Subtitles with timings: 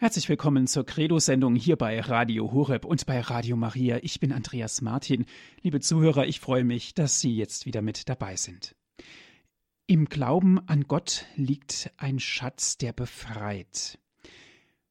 [0.00, 3.98] Herzlich willkommen zur Credo-Sendung hier bei Radio Horeb und bei Radio Maria.
[4.02, 5.26] Ich bin Andreas Martin.
[5.62, 8.76] Liebe Zuhörer, ich freue mich, dass Sie jetzt wieder mit dabei sind.
[9.88, 13.98] Im Glauben an Gott liegt ein Schatz, der befreit.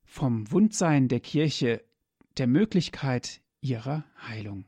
[0.03, 1.85] Vom Wundsein der Kirche,
[2.35, 4.65] der Möglichkeit ihrer Heilung.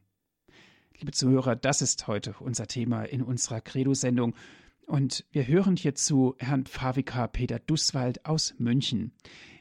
[0.97, 4.35] Liebe Zuhörer, das ist heute unser Thema in unserer Credo-Sendung.
[4.85, 9.11] Und wir hören hierzu Herrn Pfarrvikar Peter Dusswald aus München.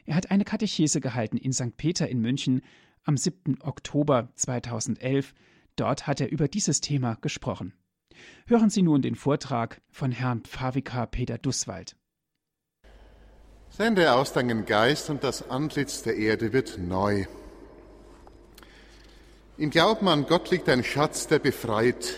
[0.09, 1.77] Er hat eine Katechese gehalten in St.
[1.77, 2.63] Peter in München
[3.03, 3.61] am 7.
[3.61, 5.35] Oktober 2011.
[5.75, 7.75] Dort hat er über dieses Thema gesprochen.
[8.47, 11.95] Hören Sie nun den Vortrag von Herrn Pfarrvikar Peter Dusswald.
[13.69, 17.25] Sende aus deinen Geist und das Antlitz der Erde wird neu.
[19.59, 22.15] Im Glauben an Gott liegt ein Schatz, der befreit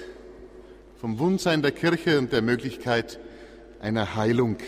[0.96, 3.20] vom Wundsein der Kirche und der Möglichkeit
[3.82, 4.60] einer Heilung.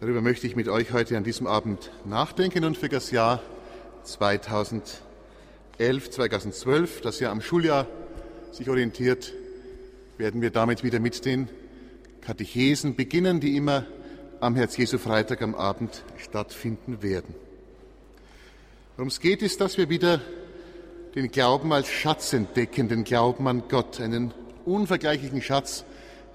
[0.00, 3.42] Darüber möchte ich mit euch heute an diesem Abend nachdenken und für das Jahr
[4.04, 5.02] 2011,
[6.10, 7.88] 2012, das ja am Schuljahr
[8.52, 9.32] sich orientiert,
[10.16, 11.48] werden wir damit wieder mit den
[12.20, 13.86] Katechesen beginnen, die immer
[14.38, 17.34] am Herz-Jesu-Freitag am Abend stattfinden werden.
[18.96, 20.20] Worum es geht, ist, dass wir wieder
[21.16, 24.32] den Glauben als Schatz entdecken, den Glauben an Gott, einen
[24.64, 25.84] unvergleichlichen Schatz,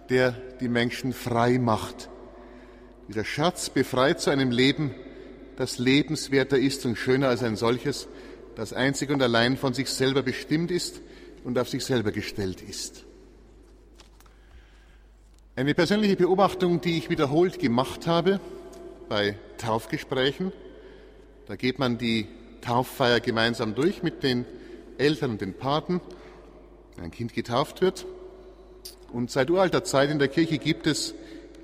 [0.09, 2.09] der die Menschen frei macht
[3.08, 4.92] dieser Schatz befreit zu einem Leben,
[5.58, 8.08] das lebenswerter ist und schöner als ein solches,
[8.56, 11.02] das einzig und allein von sich selber bestimmt ist
[11.44, 13.06] und auf sich selber gestellt ist.
[15.56, 18.40] Eine persönliche Beobachtung, die ich wiederholt gemacht habe
[19.08, 20.52] bei Taufgesprächen.
[21.46, 22.28] Da geht man die
[22.62, 24.46] Tauffeier gemeinsam durch mit den
[24.98, 26.02] Eltern und den Paten,
[27.00, 28.06] ein Kind getauft wird.
[29.12, 31.14] Und seit uralter Zeit in der Kirche gibt es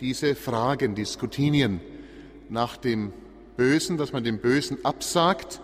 [0.01, 1.81] diese Fragen, die Skutinien
[2.49, 3.13] nach dem
[3.57, 5.61] Bösen, dass man dem Bösen absagt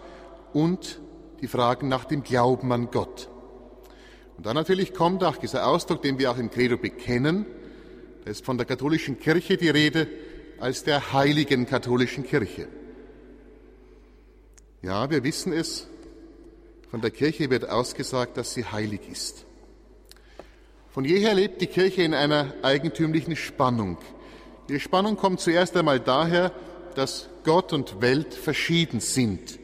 [0.54, 1.00] und
[1.42, 3.30] die Fragen nach dem Glauben an Gott.
[4.38, 7.46] Und dann natürlich kommt auch dieser Ausdruck, den wir auch im Credo bekennen,
[8.24, 10.08] da ist von der katholischen Kirche die Rede
[10.60, 12.68] als der heiligen katholischen Kirche.
[14.82, 15.88] Ja, wir wissen es,
[16.92, 19.46] von der Kirche wird ausgesagt, dass sie heilig ist.
[20.92, 23.98] Von jeher lebt die Kirche in einer eigentümlichen Spannung.
[24.68, 26.52] Die Spannung kommt zuerst einmal daher,
[26.96, 29.60] dass Gott und Welt verschieden sind.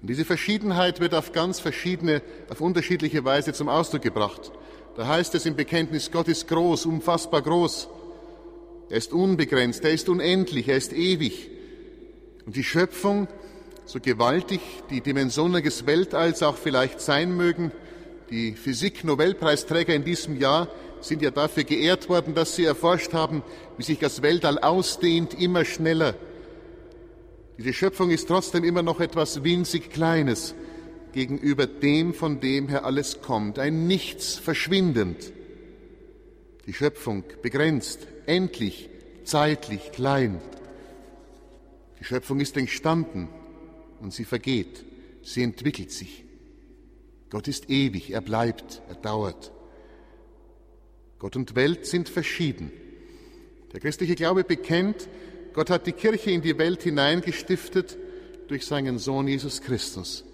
[0.00, 4.52] Und diese Verschiedenheit wird auf ganz verschiedene, auf unterschiedliche Weise zum Ausdruck gebracht.
[4.96, 7.88] Da heißt es im Bekenntnis, Gott ist groß, unfassbar groß.
[8.88, 11.50] Er ist unbegrenzt, er ist unendlich, er ist ewig.
[12.46, 13.28] Und die Schöpfung,
[13.84, 17.72] so gewaltig die Dimensionen des Weltalls auch vielleicht sein mögen,
[18.30, 20.68] die Physik-Nobelpreisträger in diesem Jahr
[21.00, 23.42] sind ja dafür geehrt worden, dass sie erforscht haben,
[23.76, 26.14] wie sich das Weltall ausdehnt, immer schneller.
[27.58, 30.54] Diese Schöpfung ist trotzdem immer noch etwas winzig Kleines
[31.12, 33.58] gegenüber dem, von dem her alles kommt.
[33.58, 35.32] Ein Nichts verschwindend.
[36.66, 38.88] Die Schöpfung begrenzt, endlich,
[39.24, 40.40] zeitlich, klein.
[41.98, 43.28] Die Schöpfung ist entstanden
[44.00, 44.84] und sie vergeht,
[45.22, 46.24] sie entwickelt sich.
[47.28, 49.52] Gott ist ewig, er bleibt, er dauert.
[51.20, 52.72] Gott und Welt sind verschieden.
[53.72, 55.08] Der christliche Glaube bekennt,
[55.52, 57.96] Gott hat die Kirche in die Welt hineingestiftet
[58.48, 60.24] durch seinen Sohn Jesus Christus.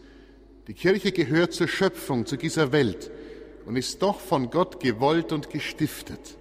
[0.69, 3.11] Die Kirche gehört zur Schöpfung, zu dieser Welt
[3.67, 6.39] und ist doch von Gott gewollt und gestiftet.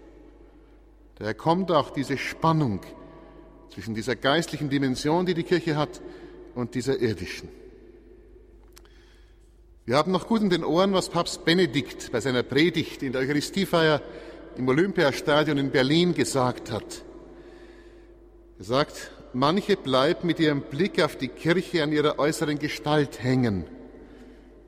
[1.15, 2.81] Daher kommt auch diese Spannung
[3.73, 6.01] zwischen dieser geistlichen Dimension, die die Kirche hat,
[6.53, 7.49] und dieser irdischen.
[9.85, 13.21] Wir haben noch gut in den Ohren, was Papst Benedikt bei seiner Predigt in der
[13.21, 14.01] Eucharistiefeier
[14.57, 17.03] im Olympiastadion in Berlin gesagt hat.
[18.57, 23.65] Er sagt, manche bleiben mit ihrem Blick auf die Kirche an ihrer äußeren Gestalt hängen.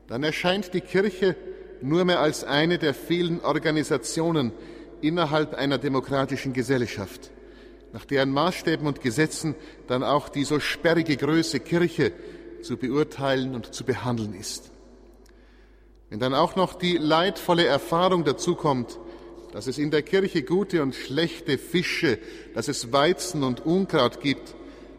[0.06, 1.36] Dann erscheint die Kirche
[1.80, 4.52] nur mehr als eine der vielen Organisationen
[5.00, 7.30] innerhalb einer demokratischen Gesellschaft,
[7.92, 9.54] nach deren Maßstäben und Gesetzen
[9.86, 12.12] dann auch die so sperrige Größe Kirche
[12.62, 14.70] zu beurteilen und zu behandeln ist.
[16.10, 18.98] Wenn dann auch noch die leidvolle Erfahrung dazukommt,
[19.52, 22.18] dass es in der Kirche gute und schlechte Fische,
[22.54, 24.54] dass es Weizen und Unkraut gibt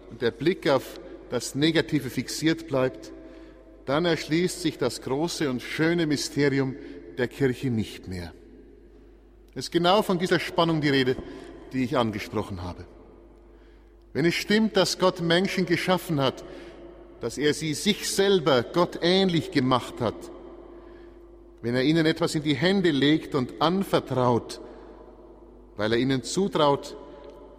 [0.09, 0.99] und der Blick auf
[1.29, 3.11] das Negative fixiert bleibt,
[3.85, 6.75] dann erschließt sich das große und schöne Mysterium
[7.17, 8.33] der Kirche nicht mehr.
[9.53, 11.15] Es ist genau von dieser Spannung die Rede,
[11.73, 12.85] die ich angesprochen habe.
[14.13, 16.43] Wenn es stimmt, dass Gott Menschen geschaffen hat,
[17.21, 20.15] dass er sie sich selber Gott ähnlich gemacht hat,
[21.61, 24.61] wenn er ihnen etwas in die Hände legt und anvertraut,
[25.77, 26.95] weil er ihnen zutraut,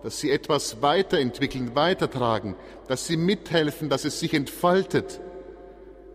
[0.02, 2.54] dass sie etwas weiterentwickeln, weitertragen,
[2.88, 5.20] dass sie mithelfen, dass es sich entfaltet,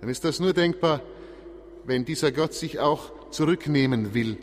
[0.02, 1.02] dann ist das nur denkbar,
[1.86, 4.38] wenn dieser Gott sich auch zurücknehmen will,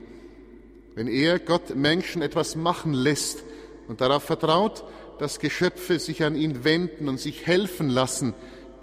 [0.94, 3.43] wenn er Gott Menschen etwas machen lässt
[3.89, 4.85] und darauf vertraut,
[5.19, 8.35] dass Geschöpfe sich an ihn wenden und sich helfen lassen,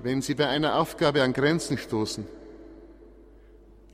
[0.01, 2.25] wenn sie bei einer Aufgabe an Grenzen stoßen.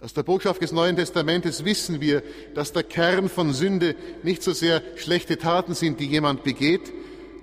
[0.02, 2.22] Aus der Botschaft des Neuen Testamentes wissen wir,
[2.54, 6.92] dass der Kern von Sünde nicht so sehr schlechte Taten sind, die jemand begeht,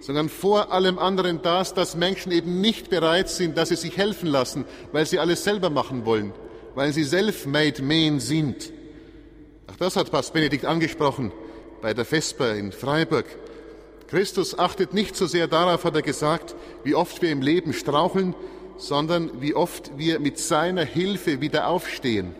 [0.01, 4.29] sondern vor allem anderen das, dass Menschen eben nicht bereit sind, dass sie sich helfen
[4.29, 6.33] lassen, weil sie alles selber machen wollen,
[6.75, 8.71] weil sie self-made men sind.
[9.69, 11.33] Auch das hat Papst Benedikt angesprochen
[11.81, 13.25] bei der Vesper in Freiburg.
[14.09, 16.55] Christus achtet nicht so sehr darauf, hat er gesagt,
[16.85, 18.35] wie oft wir im Leben straucheln,
[18.77, 22.35] sondern wie oft wir mit seiner Hilfe wieder aufstehen.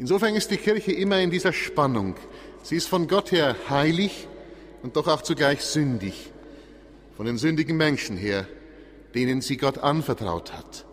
[0.00, 2.14] Insofern ist die Kirche immer in dieser Spannung.
[2.62, 4.28] Sie ist von Gott her heilig
[4.82, 6.32] und doch auch zugleich sündig,
[7.18, 8.48] von den sündigen Menschen her,
[9.14, 10.86] denen sie Gott anvertraut hat.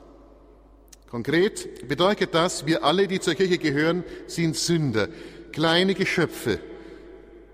[1.10, 5.08] Konkret bedeutet das, wir alle, die zur Kirche gehören, sind Sünder,
[5.54, 6.60] kleine Geschöpfe,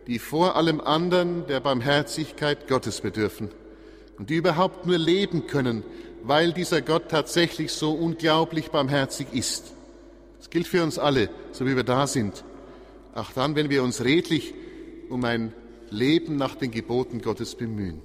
[0.08, 3.52] die vor allem anderen der Barmherzigkeit Gottes bedürfen
[4.18, 5.84] und die überhaupt nur leben können,
[6.24, 9.74] weil dieser Gott tatsächlich so unglaublich barmherzig ist.
[10.44, 12.44] Das gilt für uns alle, so wie wir da sind.
[13.16, 14.54] Auch dann, wenn wir uns redlich
[15.08, 15.54] um ein
[15.90, 18.02] Leben nach den Geboten Gottes bemühen.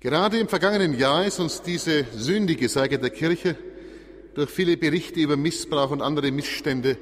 [0.00, 3.56] Gerade im vergangenen Jahr ist uns diese sündige Seite der Kirche
[4.34, 6.98] durch viele Berichte über Missbrauch und andere Missstände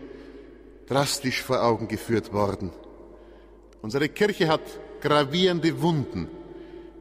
[0.86, 2.70] drastisch vor Augen geführt worden.
[3.82, 4.62] Unsere Kirche hat
[5.00, 6.28] gravierende Wunden.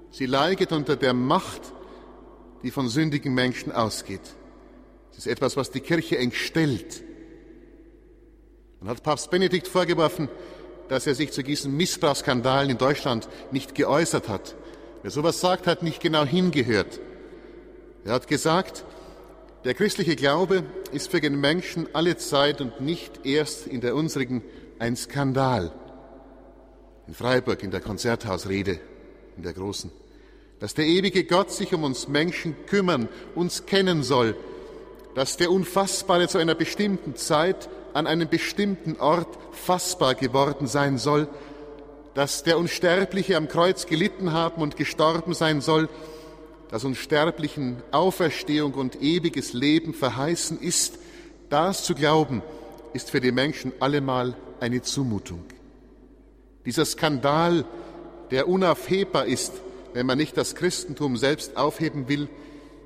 [0.09, 1.61] Sie leidet unter der Macht,
[2.63, 4.33] die von sündigen Menschen ausgeht.
[5.13, 7.04] Es ist etwas, was die Kirche entstellt.
[8.80, 10.27] Man hat Papst Benedikt vorgeworfen,
[10.89, 14.56] dass er sich zu diesen Missbrauchsskandalen in Deutschland nicht geäußert hat.
[15.04, 17.00] Wer sowas sagt, hat nicht genau hingehört.
[18.04, 18.83] Er hat gesagt,
[19.63, 24.44] der christliche Glaube ist für den Menschen alle Zeit und nicht erst in der unsrigen
[24.80, 25.71] ein Skandal.
[27.07, 28.80] In Freiburg in der Konzerthausrede,
[29.38, 29.92] in der großen.
[30.60, 34.36] Dass der ewige Gott sich um uns Menschen kümmern, uns kennen soll,
[35.15, 41.27] dass der Unfassbare zu einer bestimmten Zeit an einem bestimmten Ort fassbar geworden sein soll,
[42.13, 45.89] dass der Unsterbliche am Kreuz gelitten haben und gestorben sein soll,
[46.69, 50.98] dass uns Sterblichen Auferstehung und ewiges Leben verheißen ist,
[51.50, 52.42] das zu glauben,
[52.94, 55.44] ist für die Menschen allemal eine Zumutung.
[56.65, 57.65] Dieser Skandal,
[58.31, 59.54] der unaufhebbar ist,
[59.94, 62.27] wenn man nicht das Christentum selbst aufheben will,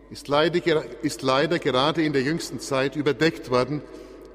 [0.10, 3.82] ist leider, ist leider gerade in der jüngsten Zeit überdeckt worden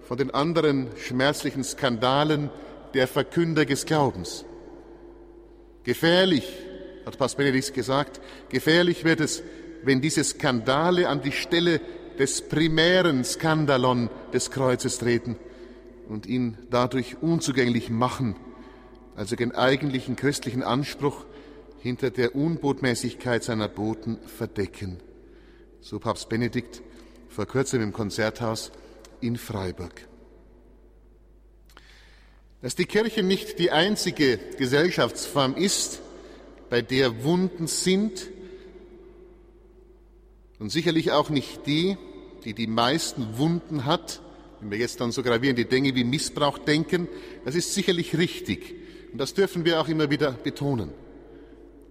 [0.07, 2.51] von den anderen schmerzlichen Skandalen
[2.95, 4.45] der Verkünder des Glaubens.
[5.85, 6.47] Gefährlich
[7.07, 9.43] hat Papst Benedikt gesagt, gefährlich wird es,
[9.83, 11.81] wenn diese Skandale an die Stelle
[12.19, 15.37] des primären Skandalon des Kreuzes treten
[16.09, 18.37] und ihn dadurch unzugänglich machen,
[19.17, 21.25] also den eigentlichen christlichen Anspruch
[21.81, 25.01] hinter der Unbotmäßigkeit seiner Boten verdecken.
[25.85, 26.81] So Papst Benedikt
[27.29, 28.71] vor kurzem im Konzerthaus
[29.21, 30.07] in Freiburg.
[32.61, 36.01] Dass die Kirche nicht die einzige Gesellschaftsform ist,
[36.71, 38.29] bei der Wunden sind
[40.61, 41.97] und sicherlich auch nicht die,
[42.45, 44.23] die die meisten Wunden hat.
[44.61, 47.09] Wenn wir jetzt an so gravierende Dinge wie Missbrauch denken,
[47.45, 48.77] das ist sicherlich richtig
[49.11, 50.93] und das dürfen wir auch immer wieder betonen.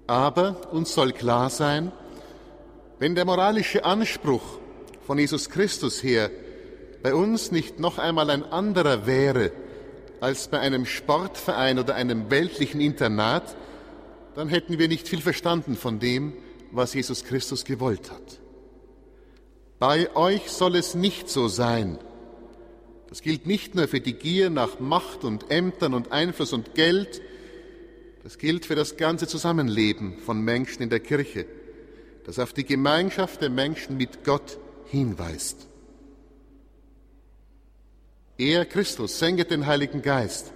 [0.08, 1.92] Aber uns soll klar sein,
[3.02, 4.44] wenn der moralische Anspruch
[5.08, 6.30] von Jesus Christus her
[7.02, 9.52] bei uns nicht noch einmal ein anderer wäre
[10.20, 13.56] als bei einem Sportverein oder einem weltlichen Internat,
[14.36, 16.34] dann hätten wir nicht viel verstanden von dem,
[16.72, 18.40] was Jesus Christus gewollt hat.
[19.80, 21.98] Bei euch soll es nicht so sein.
[23.10, 27.20] Das gilt nicht nur für die Gier nach Macht und Ämtern und Einfluss und Geld,
[28.22, 31.48] das gilt für das ganze Zusammenleben von Menschen in der Kirche,
[32.26, 35.68] das auf die Gemeinschaft der Menschen mit Gott hinweist.
[38.38, 40.52] Er, Christus, sendet den Heiligen Geist,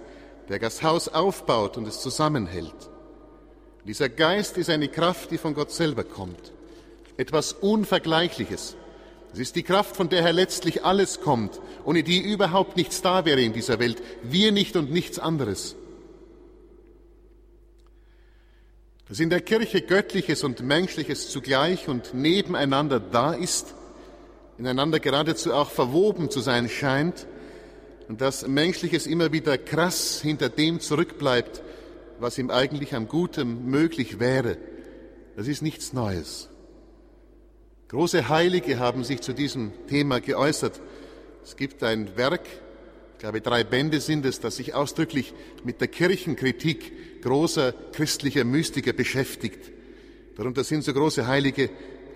[0.48, 2.74] der das Haus aufbaut und es zusammenhält.
[3.84, 6.52] Dieser Geist ist eine Kraft, die von Gott selber kommt.
[7.16, 8.76] Etwas Unvergleichliches.
[9.32, 13.24] Es ist die Kraft, von der her letztlich alles kommt, ohne die überhaupt nichts da
[13.24, 14.02] wäre in dieser Welt.
[14.22, 15.76] Wir nicht und nichts anderes.
[19.08, 23.74] Dass in der Kirche Göttliches und Menschliches zugleich und nebeneinander da ist,
[24.58, 27.26] ineinander geradezu auch verwoben zu sein scheint,
[28.08, 31.62] und dass Menschliches immer wieder krass hinter dem zurückbleibt,
[32.20, 34.58] was ihm eigentlich am Guten möglich wäre,
[35.36, 36.48] das ist nichts Neues.
[37.88, 40.80] Große Heilige haben sich zu diesem Thema geäußert.
[41.44, 42.46] Es gibt ein Werk,
[43.12, 48.92] ich glaube drei Bände sind es, das sich ausdrücklich mit der Kirchenkritik großer christlicher Mystiker
[48.92, 49.70] beschäftigt.
[50.36, 51.70] Darunter sind so große Heilige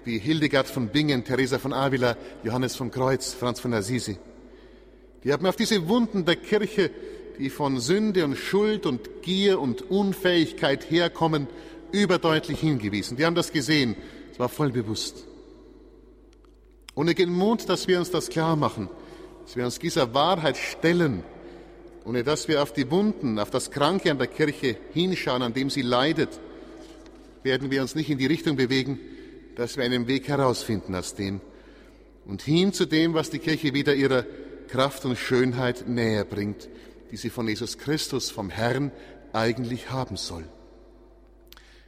[0.05, 4.19] wie Hildegard von Bingen, Teresa von Avila, Johannes vom Kreuz, Franz von Assisi.
[5.25, 6.91] Die haben auf diese Wunden der Kirche,
[7.39, 11.47] die von Sünde und Schuld und Gier und Unfähigkeit herkommen,
[11.93, 13.17] überdeutlich hingewiesen.
[13.17, 13.97] Die haben das gesehen.
[14.33, 15.27] Es war voll bewusst.
[16.95, 18.89] Ohne den Mut, dass wir uns das klar machen,
[19.45, 21.25] dass wir uns dieser Wahrheit stellen,
[22.11, 25.71] ohne dass wir auf die Wunden, auf das Kranke an der Kirche hinschauen, an dem
[25.71, 26.41] sie leidet,
[27.45, 28.99] werden wir uns nicht in die Richtung bewegen,
[29.55, 31.41] dass wir einen Weg herausfinden aus dem
[32.25, 34.25] und hin zu dem, was die Kirche wieder ihrer
[34.67, 36.69] Kraft und Schönheit näher bringt,
[37.13, 38.91] die sie von Jesus Christus, vom Herrn,
[39.33, 40.49] eigentlich haben soll.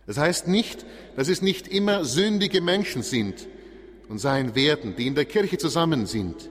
[0.06, 0.86] Das heißt nicht,
[1.16, 3.48] dass es nicht immer sündige Menschen sind
[4.08, 6.48] und sein werden, die in der Kirche zusammen sind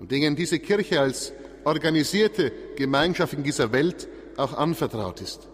[0.00, 1.34] und denen diese Kirche als
[1.64, 5.48] organisierte Gemeinschaft in dieser Welt auch anvertraut ist.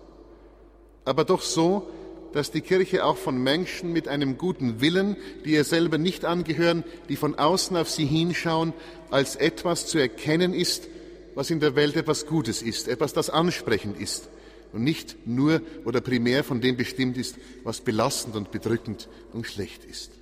[1.04, 1.88] Aber doch so,
[2.32, 6.84] dass die Kirche auch von Menschen mit einem guten Willen, die ihr selber nicht angehören,
[7.08, 8.72] die von außen auf sie hinschauen,
[9.10, 10.88] als etwas zu erkennen ist,
[11.34, 14.28] was in der Welt etwas Gutes ist, etwas, das ansprechend ist
[14.72, 19.84] und nicht nur oder primär von dem bestimmt ist, was belastend und bedrückend und schlecht
[19.84, 20.12] ist.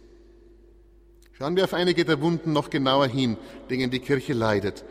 [1.33, 3.37] Schauen wir auf einige der Wunden noch genauer hin,
[3.71, 4.85] denen die Kirche leidet,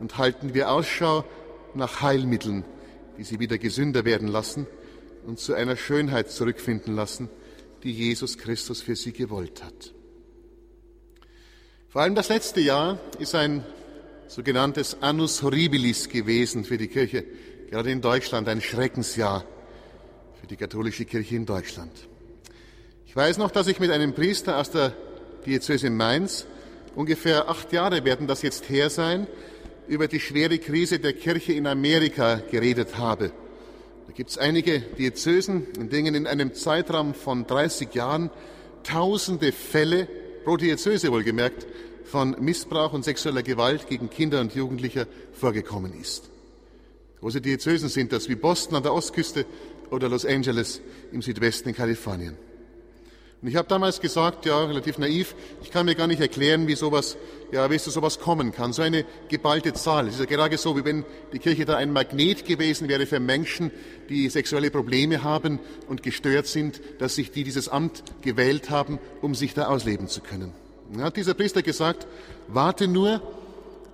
[0.00, 1.24] und halten wir Ausschau
[1.74, 2.64] nach Heilmitteln,
[3.18, 4.66] die sie wieder gesünder werden lassen
[5.26, 7.28] und zu einer Schönheit zurückfinden lassen,
[7.82, 9.94] die Jesus Christus für sie gewollt hat.
[11.88, 13.64] Vor allem das letzte Jahr ist ein
[14.26, 17.24] sogenanntes Annus Horribilis gewesen für die Kirche,
[17.68, 19.44] gerade in Deutschland ein Schreckensjahr
[20.40, 21.92] für die katholische Kirche in Deutschland.
[23.06, 24.92] Ich weiß noch, dass ich mit einem Priester aus der
[25.44, 26.46] Diözese Mainz,
[26.94, 29.26] ungefähr acht Jahre werden das jetzt her sein,
[29.90, 33.32] über die schwere Krise der Kirche in Amerika geredet habe.
[34.06, 38.30] Da gibt es einige Diözesen, in denen in einem Zeitraum von 30 Jahren
[38.84, 40.06] tausende Fälle,
[40.44, 41.66] pro Diözese wohlgemerkt,
[42.04, 46.30] von Missbrauch und sexueller Gewalt gegen Kinder und Jugendliche vorgekommen ist.
[47.18, 49.44] Große Diözesen sind das wie Boston an der Ostküste
[49.90, 50.80] oder Los Angeles
[51.10, 52.36] im Südwesten in Kalifornien.
[53.42, 56.74] Und ich habe damals gesagt, ja, relativ naiv, ich kann mir gar nicht erklären, wie
[56.74, 57.16] sowas,
[57.52, 58.74] ja, wie es zu sowas kommen kann.
[58.74, 60.08] So eine geballte Zahl.
[60.08, 63.18] Es ist ja gerade so, wie wenn die Kirche da ein Magnet gewesen wäre für
[63.18, 63.70] Menschen,
[64.10, 69.34] die sexuelle Probleme haben und gestört sind, dass sich die dieses Amt gewählt haben, um
[69.34, 70.52] sich da ausleben zu können.
[70.92, 72.06] Dann hat dieser Priester gesagt,
[72.48, 73.22] warte nur,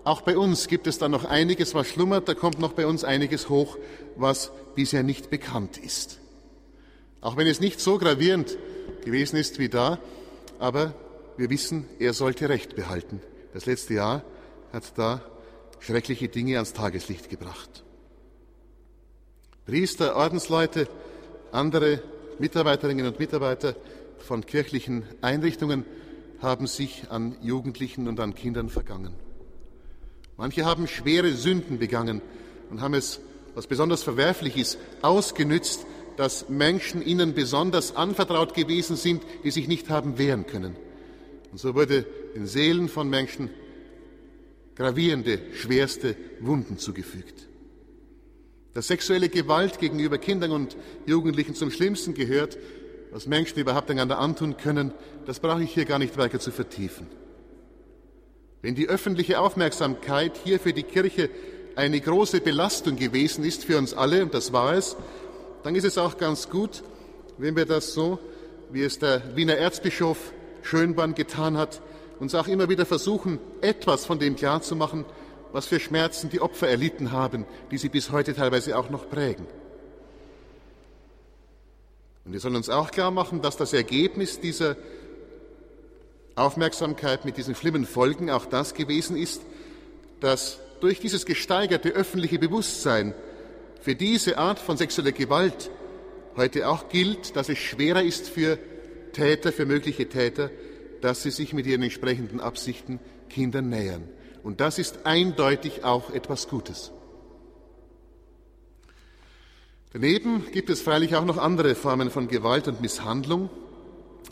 [0.03, 3.05] auch bei uns gibt es da noch einiges, was schlummert, da kommt noch bei uns
[3.05, 3.79] einiges hoch,
[4.17, 6.19] was bisher nicht bekannt ist.
[7.21, 8.57] Auch wenn es nicht so gravierend
[9.07, 9.99] gewesen ist wie da,
[10.59, 10.93] aber
[11.37, 13.21] wir wissen, er sollte Recht behalten.
[13.55, 14.25] Das letzte Jahr
[14.73, 15.23] hat da
[15.79, 17.85] schreckliche Dinge ans Tageslicht gebracht.
[19.65, 20.89] Priester, Ordensleute,
[21.53, 22.03] andere
[22.39, 23.77] Mitarbeiterinnen und Mitarbeiter
[24.19, 25.85] von kirchlichen Einrichtungen
[26.43, 29.15] haben sich an Jugendlichen und an Kindern vergangen.
[30.37, 32.21] Manche haben schwere Sünden begangen
[32.71, 33.21] und haben es,
[33.55, 35.87] was besonders verwerflich ist, ausgenützt,
[36.17, 40.77] dass Menschen ihnen besonders anvertraut gewesen sind, die sich nicht haben wehren können.
[41.53, 43.51] Und so wurde den Seelen von Menschen
[44.75, 47.47] gravierende, schwerste Wunden zugefügt.
[48.75, 52.59] Dass sexuelle Gewalt gegenüber Kindern und Jugendlichen zum Schlimmsten gehört,
[53.11, 54.93] was Menschen überhaupt einander antun können,
[55.25, 57.07] das brauche ich hier gar nicht weiter zu vertiefen.
[58.61, 61.31] Wenn die öffentliche Aufmerksamkeit hier für die Kirche
[61.77, 64.97] eine große Belastung gewesen ist für uns alle, und das war es,
[65.63, 66.83] dann ist es auch ganz gut,
[67.39, 68.19] wenn wir das so,
[68.71, 70.33] wie es der Wiener Erzbischof
[70.63, 71.81] Schönborn getan hat,
[72.19, 75.05] uns auch immer wieder versuchen, etwas von dem klarzumachen,
[75.53, 79.47] was für Schmerzen die Opfer erlitten haben, die sie bis heute teilweise auch noch prägen.
[82.25, 84.77] Und wir sollen uns auch klar machen, dass das Ergebnis dieser
[86.35, 89.43] Aufmerksamkeit mit diesen schlimmen Folgen auch das gewesen ist,
[90.21, 93.15] dass durch dieses gesteigerte öffentliche Bewusstsein
[93.81, 95.71] für diese Art von sexueller Gewalt
[96.37, 98.59] heute auch gilt, dass es schwerer ist für
[99.13, 100.51] Täter, für mögliche Täter,
[101.01, 104.09] dass sie sich mit ihren entsprechenden Absichten Kindern nähern.
[104.43, 106.93] Und das ist eindeutig auch etwas Gutes.
[109.93, 113.49] Daneben gibt es freilich auch noch andere Formen von Gewalt und Misshandlung.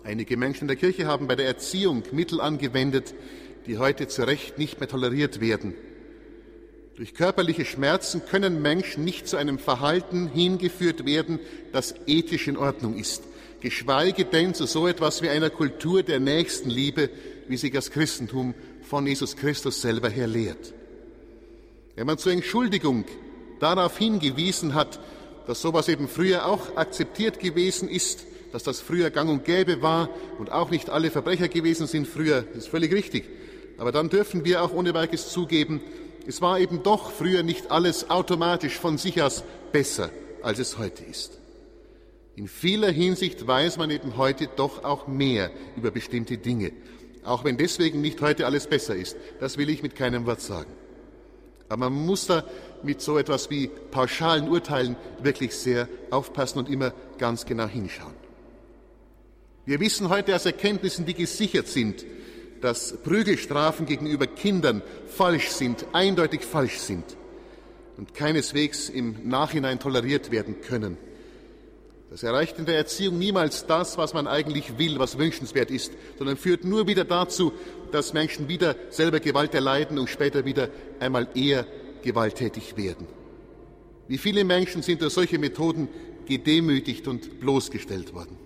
[0.03, 3.15] Einige Menschen in der Kirche haben bei der Erziehung Mittel angewendet,
[3.67, 5.75] die heute zu Recht nicht mehr toleriert werden.
[6.97, 11.41] Durch körperliche Schmerzen können Menschen nicht zu einem Verhalten hingeführt werden,
[11.73, 13.25] das ethisch in Ordnung ist,
[13.61, 17.11] geschweige denn zu so etwas wie einer Kultur der Nächstenliebe,
[17.49, 20.73] wie sie das Christentum von Jesus Christus selber her lehrt.
[21.97, 23.05] Wenn man zur Entschuldigung
[23.59, 25.01] darauf hingewiesen hat,
[25.49, 30.11] dass sowas eben früher auch akzeptiert gewesen ist, dass das früher gang und gäbe war
[30.39, 33.25] und auch nicht alle Verbrecher gewesen sind früher, ist völlig richtig.
[33.79, 35.81] Aber dann dürfen wir auch ohne weiteres zugeben,
[36.27, 40.11] es war eben doch früher nicht alles automatisch von sich aus besser,
[40.43, 41.39] als es heute ist.
[42.37, 46.73] In vieler Hinsicht weiß man eben heute doch auch mehr über bestimmte Dinge,
[47.25, 49.17] auch wenn deswegen nicht heute alles besser ist.
[49.41, 50.73] Das will ich mit keinem Wort sagen.
[51.69, 52.45] Aber man muss da
[52.83, 58.15] mit so etwas wie pauschalen Urteilen wirklich sehr aufpassen und immer ganz genau hinschauen.
[59.65, 62.05] Wir wissen heute aus Erkenntnissen, die gesichert sind,
[62.61, 67.05] dass Prügelstrafen gegenüber Kindern falsch sind, eindeutig falsch sind
[67.97, 70.97] und keineswegs im Nachhinein toleriert werden können.
[72.11, 76.37] Das erreicht in der Erziehung niemals das, was man eigentlich will, was wünschenswert ist, sondern
[76.37, 77.53] führt nur wieder dazu,
[77.91, 80.69] dass Menschen wieder selber Gewalt erleiden und später wieder
[81.01, 81.67] einmal eher
[82.03, 83.07] gewalttätig werden.
[84.07, 85.89] Wie viele Menschen sind durch solche Methoden
[86.27, 88.39] gedemütigt und bloßgestellt worden.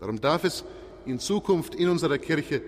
[0.00, 0.64] Darum darf es
[1.06, 2.62] in Zukunft in unserer Kirche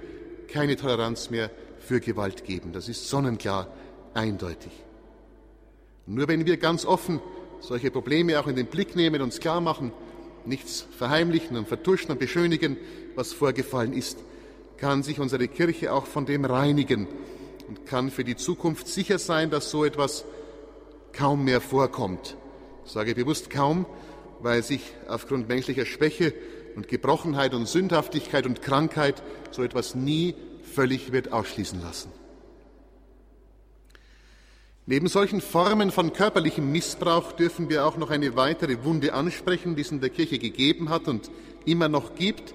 [0.57, 2.73] keine Toleranz mehr für Gewalt geben.
[2.73, 3.69] Das ist sonnenklar,
[4.15, 4.73] eindeutig.
[6.07, 7.21] nur wenn wir ganz offen
[7.61, 9.93] solche Probleme auch in den Blick nehmen, uns klar machen,
[10.47, 12.79] nichts verheimlichen und vertuschen und beschönigen,
[13.17, 14.19] was vorgefallen ist,
[14.79, 17.07] kann sich unsere Kirche auch von dem reinigen
[17.69, 20.25] und kann für die Zukunft sicher sein, dass so etwas
[21.13, 22.35] kaum mehr vorkommt.
[22.87, 23.85] Ich sage bewusst kaum,
[24.41, 26.33] weil sich aufgrund menschlicher Schwäche
[26.77, 32.13] und Gebrochenheit und Sündhaftigkeit und Krankheit so etwas nie völlig wird ausschließen lassen.
[34.89, 39.83] Neben solchen Formen von körperlichem Missbrauch dürfen wir auch noch eine weitere Wunde ansprechen, die
[39.83, 41.29] es in der Kirche gegeben hat und
[41.65, 42.55] immer noch gibt.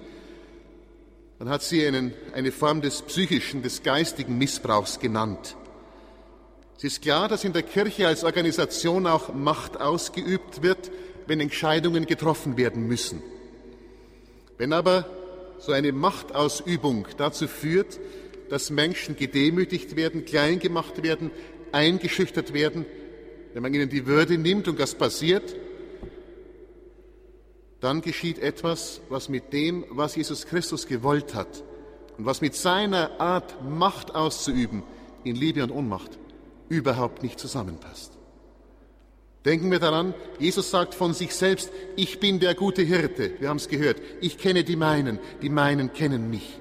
[1.38, 5.56] Man hat sie einen, eine Form des psychischen, des geistigen Missbrauchs genannt.
[6.78, 10.90] Es ist klar, dass in der Kirche als Organisation auch Macht ausgeübt wird,
[11.26, 13.22] wenn Entscheidungen getroffen werden müssen.
[14.62, 15.06] Wenn aber
[15.58, 17.98] so eine Machtausübung dazu führt,
[18.48, 21.32] dass Menschen gedemütigt werden, klein gemacht werden,
[21.72, 22.86] eingeschüchtert werden,
[23.54, 25.56] wenn man ihnen die Würde nimmt und das passiert,
[27.80, 31.64] dann geschieht etwas, was mit dem, was Jesus Christus gewollt hat
[32.16, 34.84] und was mit seiner Art, Macht auszuüben,
[35.24, 36.20] in Liebe und Ohnmacht,
[36.68, 38.11] überhaupt nicht zusammenpasst.
[39.44, 43.56] Denken wir daran, Jesus sagt von sich selbst, ich bin der gute Hirte, wir haben
[43.56, 46.60] es gehört, ich kenne die meinen, die meinen kennen mich.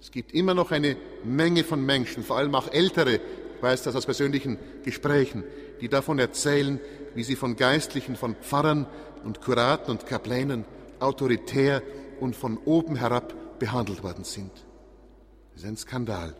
[0.00, 3.96] Es gibt immer noch eine Menge von Menschen, vor allem auch ältere, ich weiß das
[3.96, 5.42] aus persönlichen Gesprächen,
[5.80, 6.78] die davon erzählen,
[7.16, 8.86] wie sie von Geistlichen, von Pfarrern
[9.24, 10.64] und Kuraten und Kaplänen
[11.00, 11.82] autoritär
[12.20, 14.52] und von oben herab behandelt worden sind.
[15.54, 16.36] Das ist ein Skandal.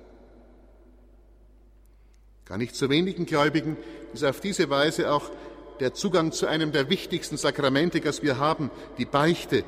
[2.49, 3.77] Gar nicht zu wenigen Gläubigen
[4.15, 5.31] ist auf diese Weise auch
[5.81, 9.65] der Zugang zu einem der wichtigsten Sakramente, das wir haben, die Beichte,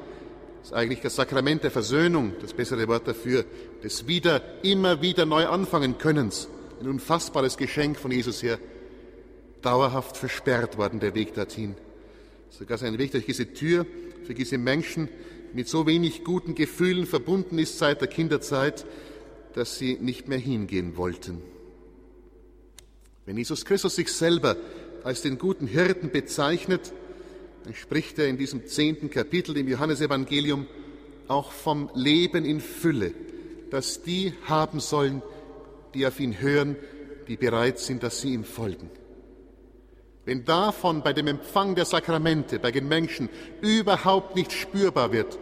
[0.63, 3.45] ist eigentlich das Sakrament der Versöhnung, das bessere Wort dafür,
[3.83, 6.49] des wieder, immer wieder neu anfangen Könnens
[6.81, 8.59] ein unfassbares Geschenk von Jesus her,
[9.63, 11.75] dauerhaft versperrt worden, der Weg dorthin.
[12.49, 13.87] Sogar sein Weg durch diese Tür
[14.25, 15.09] für diese Menschen
[15.53, 18.87] mit so wenig guten Gefühlen verbunden ist seit der Kinderzeit,
[19.55, 21.43] dass sie nicht mehr hingehen wollten.
[23.31, 24.57] Wenn Jesus Christus sich selber
[25.05, 26.93] als den guten Hirten bezeichnet,
[27.63, 30.67] dann spricht er in diesem zehnten Kapitel im Johannesevangelium
[31.29, 33.15] auch vom Leben in Fülle,
[33.71, 35.23] das die haben sollen,
[35.95, 36.75] die auf ihn hören,
[37.29, 38.91] die bereit sind, dass sie ihm folgen.
[40.25, 43.29] Wenn davon bei dem Empfang der Sakramente bei den Menschen
[43.61, 45.39] überhaupt nicht spürbar wird,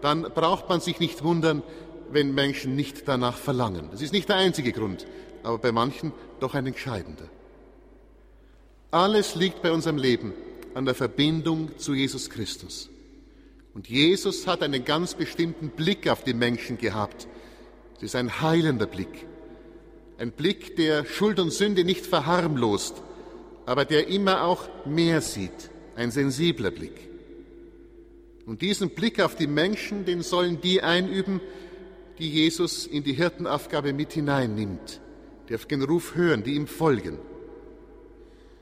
[0.00, 1.64] dann braucht man sich nicht wundern,
[2.12, 3.88] wenn Menschen nicht danach verlangen.
[3.90, 5.08] Das ist nicht der einzige Grund,
[5.42, 7.28] aber bei manchen doch ein entscheidender.
[8.90, 10.34] Alles liegt bei unserem Leben
[10.74, 12.90] an der Verbindung zu Jesus Christus.
[13.74, 17.26] Und Jesus hat einen ganz bestimmten Blick auf die Menschen gehabt.
[17.96, 19.26] Es ist ein heilender Blick.
[20.18, 23.02] Ein Blick, der Schuld und Sünde nicht verharmlost,
[23.64, 25.70] aber der immer auch mehr sieht.
[25.96, 27.08] Ein sensibler Blick.
[28.46, 31.40] Und diesen Blick auf die Menschen, den sollen die einüben,
[32.18, 35.00] die Jesus in die Hirtenaufgabe mit hineinnimmt,
[35.52, 37.18] die auf den Ruf hören, die ihm folgen.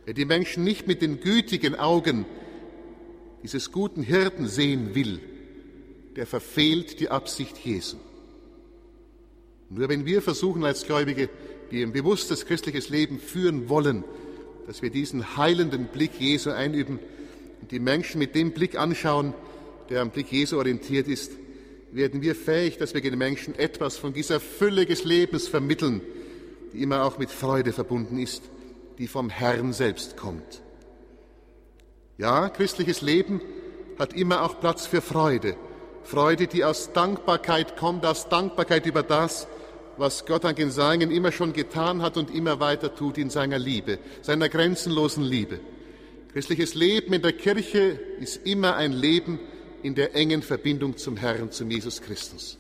[0.07, 2.26] Wer die Menschen nicht mit den gütigen Augen
[3.44, 5.20] dieses guten Hirten sehen will,
[6.16, 7.96] der verfehlt die Absicht Jesu.
[9.68, 11.29] Nur wenn wir versuchen als Gläubige
[11.70, 14.03] die ein bewusstes christliches Leben führen wollen,
[14.66, 16.98] dass wir diesen heilenden Blick Jesu einüben
[17.61, 19.33] und die Menschen mit dem Blick anschauen,
[19.90, 21.31] der am Blick Jesu orientiert ist,
[21.92, 26.00] werden wir fähig, dass wir den Menschen etwas von dieser Fülle des Lebens vermitteln,
[26.72, 28.42] die immer auch mit Freude verbunden ist,
[28.98, 30.62] die vom Herrn selbst kommt.
[32.18, 33.40] Ja, christliches Leben
[33.98, 35.56] hat immer auch Platz für Freude.
[36.04, 39.46] Freude, die aus Dankbarkeit kommt, aus Dankbarkeit über das,
[39.96, 43.98] was Gott an Gesangen immer schon getan hat und immer weiter tut in seiner Liebe,
[44.22, 45.61] seiner grenzenlosen Liebe.
[46.33, 49.38] Christliches Leben in der Kirche ist immer ein Leben
[49.83, 52.59] in der engen Verbindung zum Herrn, zum Jesus Christus.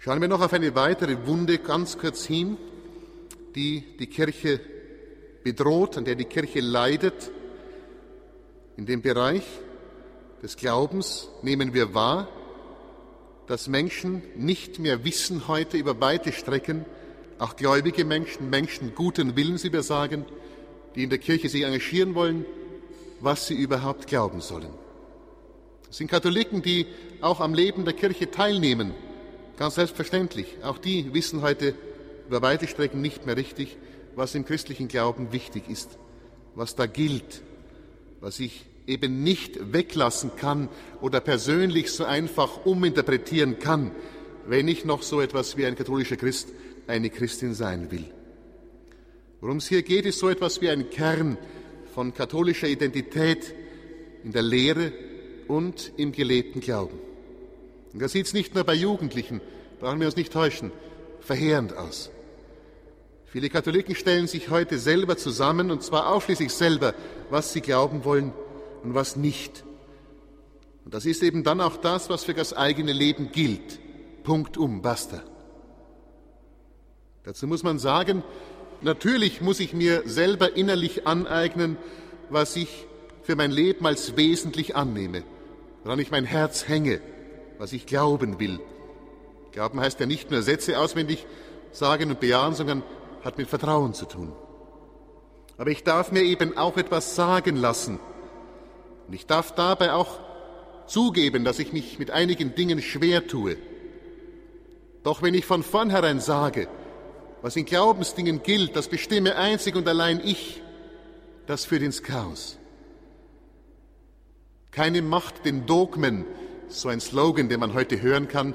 [0.00, 2.56] Schauen wir noch auf eine weitere Wunde ganz kurz hin,
[3.56, 4.60] die die Kirche
[5.42, 7.32] bedroht, an der die Kirche leidet.
[8.76, 9.42] In dem Bereich
[10.40, 12.28] des Glaubens nehmen wir wahr,
[13.48, 16.84] dass Menschen nicht mehr wissen heute über weite Strecken,
[17.40, 20.24] auch gläubige Menschen, Menschen guten Willens, wie wir sagen,
[20.94, 22.44] die in der Kirche sich engagieren wollen,
[23.18, 24.70] was sie überhaupt glauben sollen.
[25.90, 26.86] Es sind Katholiken, die
[27.20, 28.94] auch am Leben der Kirche teilnehmen,
[29.58, 30.56] ganz selbstverständlich.
[30.62, 31.74] Auch die wissen heute
[32.28, 33.76] über weite Strecken nicht mehr richtig,
[34.14, 35.98] was im christlichen Glauben wichtig ist,
[36.54, 37.42] was da gilt,
[38.20, 40.68] was ich eben nicht weglassen kann
[41.00, 43.90] oder persönlich so einfach uminterpretieren kann,
[44.46, 46.48] wenn ich noch so etwas wie ein katholischer Christ,
[46.86, 48.04] eine Christin sein will.
[49.40, 51.36] Worum es hier geht, ist so etwas wie ein Kern
[51.94, 53.54] von katholischer Identität
[54.24, 54.92] in der Lehre
[55.46, 57.07] und im gelebten Glauben.
[57.92, 59.40] Und das sieht es nicht nur bei Jugendlichen,
[59.80, 60.72] brauchen wir uns nicht täuschen,
[61.20, 62.10] verheerend aus.
[63.26, 66.94] Viele Katholiken stellen sich heute selber zusammen, und zwar ausschließlich selber,
[67.30, 68.32] was sie glauben wollen
[68.82, 69.64] und was nicht.
[70.84, 73.78] Und das ist eben dann auch das, was für das eigene Leben gilt.
[74.22, 75.22] Punkt um, basta.
[77.24, 78.22] Dazu muss man sagen,
[78.80, 81.76] natürlich muss ich mir selber innerlich aneignen,
[82.30, 82.86] was ich
[83.22, 85.24] für mein Leben als wesentlich annehme,
[85.84, 87.02] woran ich mein Herz hänge,
[87.58, 88.60] was ich glauben will.
[89.52, 91.26] Glauben heißt ja nicht nur Sätze auswendig
[91.72, 92.82] sagen und bejahen, sondern
[93.24, 94.32] hat mit Vertrauen zu tun.
[95.56, 97.98] Aber ich darf mir eben auch etwas sagen lassen,
[99.08, 100.20] und ich darf dabei auch
[100.86, 103.56] zugeben, dass ich mich mit einigen Dingen schwer tue.
[105.02, 106.68] Doch wenn ich von vornherein sage,
[107.40, 110.62] was in Glaubensdingen gilt, das bestimme einzig und allein ich,
[111.46, 112.58] das führt ins Chaos.
[114.70, 116.26] Keine Macht den Dogmen,
[116.68, 118.54] so ein Slogan, den man heute hören kann.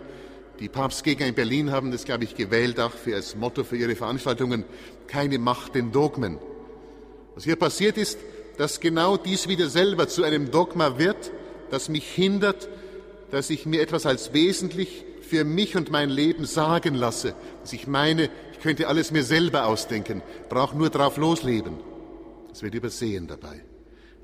[0.59, 3.95] Die Papstgegner in Berlin haben das, glaube ich, gewählt, auch für als Motto für ihre
[3.95, 4.65] Veranstaltungen.
[5.07, 6.37] Keine Macht den Dogmen.
[7.35, 8.19] Was hier passiert ist,
[8.57, 11.31] dass genau dies wieder selber zu einem Dogma wird,
[11.71, 12.69] das mich hindert,
[13.31, 17.87] dass ich mir etwas als wesentlich für mich und mein Leben sagen lasse, dass ich
[17.87, 21.79] meine, ich könnte alles mir selber ausdenken, brauche nur drauf losleben.
[22.49, 23.63] Das wird übersehen dabei.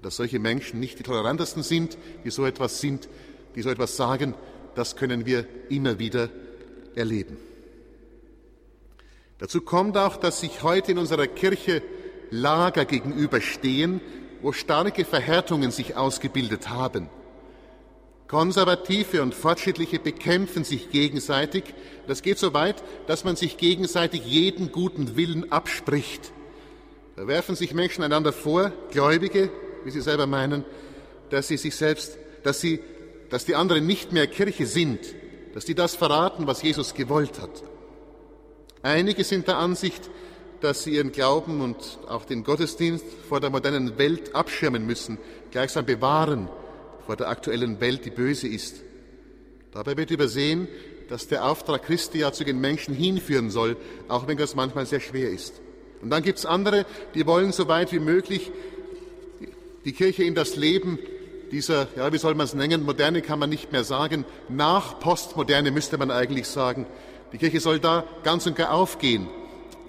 [0.04, 3.10] Dass solche Menschen nicht die tolerantesten sind, die so etwas sind,
[3.56, 4.36] die so etwas sagen,
[4.76, 6.30] das können wir immer wieder
[6.96, 7.38] erleben.
[9.38, 11.82] Dazu kommt auch, dass sich heute in unserer Kirche
[12.32, 14.02] Lager gegenüberstehen,
[14.42, 17.10] wo starke Verhärtungen sich ausgebildet haben.
[18.28, 21.64] Konservative und Fortschrittliche bekämpfen sich gegenseitig.
[22.08, 26.32] Das geht so weit, dass man sich gegenseitig jeden guten Willen abspricht.
[27.16, 29.50] Da werfen sich Menschen einander vor, Gläubige,
[29.84, 30.64] wie sie selber meinen,
[31.32, 32.82] dass sie sich selbst, dass sie,
[33.30, 35.00] dass die anderen nicht mehr Kirche sind,
[35.54, 37.64] dass die das verraten, was Jesus gewollt hat.
[38.82, 40.10] Einige sind der Ansicht,
[40.62, 45.18] dass sie ihren Glauben und auch den Gottesdienst vor der modernen Welt abschirmen müssen,
[45.52, 46.50] gleichsam bewahren
[47.06, 48.82] vor der aktuellen Welt, die böse ist.
[49.72, 50.68] Dabei wird übersehen,
[51.10, 55.00] dass der Auftrag Christi ja zu den Menschen hinführen soll, auch wenn das manchmal sehr
[55.00, 55.60] schwer ist.
[56.02, 58.52] Und dann gibt es andere, die wollen so weit wie möglich
[59.86, 61.00] die Kirche in das Leben
[61.52, 65.72] dieser, ja, wie soll man es nennen, moderne kann man nicht mehr sagen, nach Postmoderne
[65.72, 66.86] müsste man eigentlich sagen.
[67.32, 69.28] Die Kirche soll da ganz und gar aufgehen.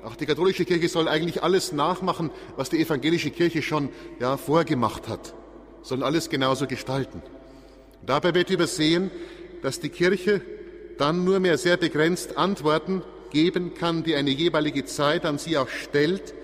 [0.04, 5.08] Auch die katholische Kirche soll eigentlich alles nachmachen, was die evangelische Kirche schon ja, vorgemacht
[5.08, 5.34] hat.
[5.82, 7.22] Sollen alles genauso gestalten.
[8.04, 9.10] Dabei wird übersehen,
[9.62, 10.40] dass die Kirche
[10.98, 15.68] dann nur mehr sehr begrenzt Antworten geben kann, die eine jeweilige Zeit an sie auch
[15.68, 16.34] stellt,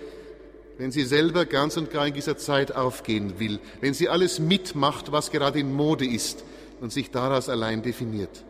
[0.77, 5.11] wenn sie selber ganz und gar in dieser Zeit aufgehen will, wenn sie alles mitmacht,
[5.11, 6.43] was gerade in Mode ist
[6.81, 8.43] und sich daraus allein definiert.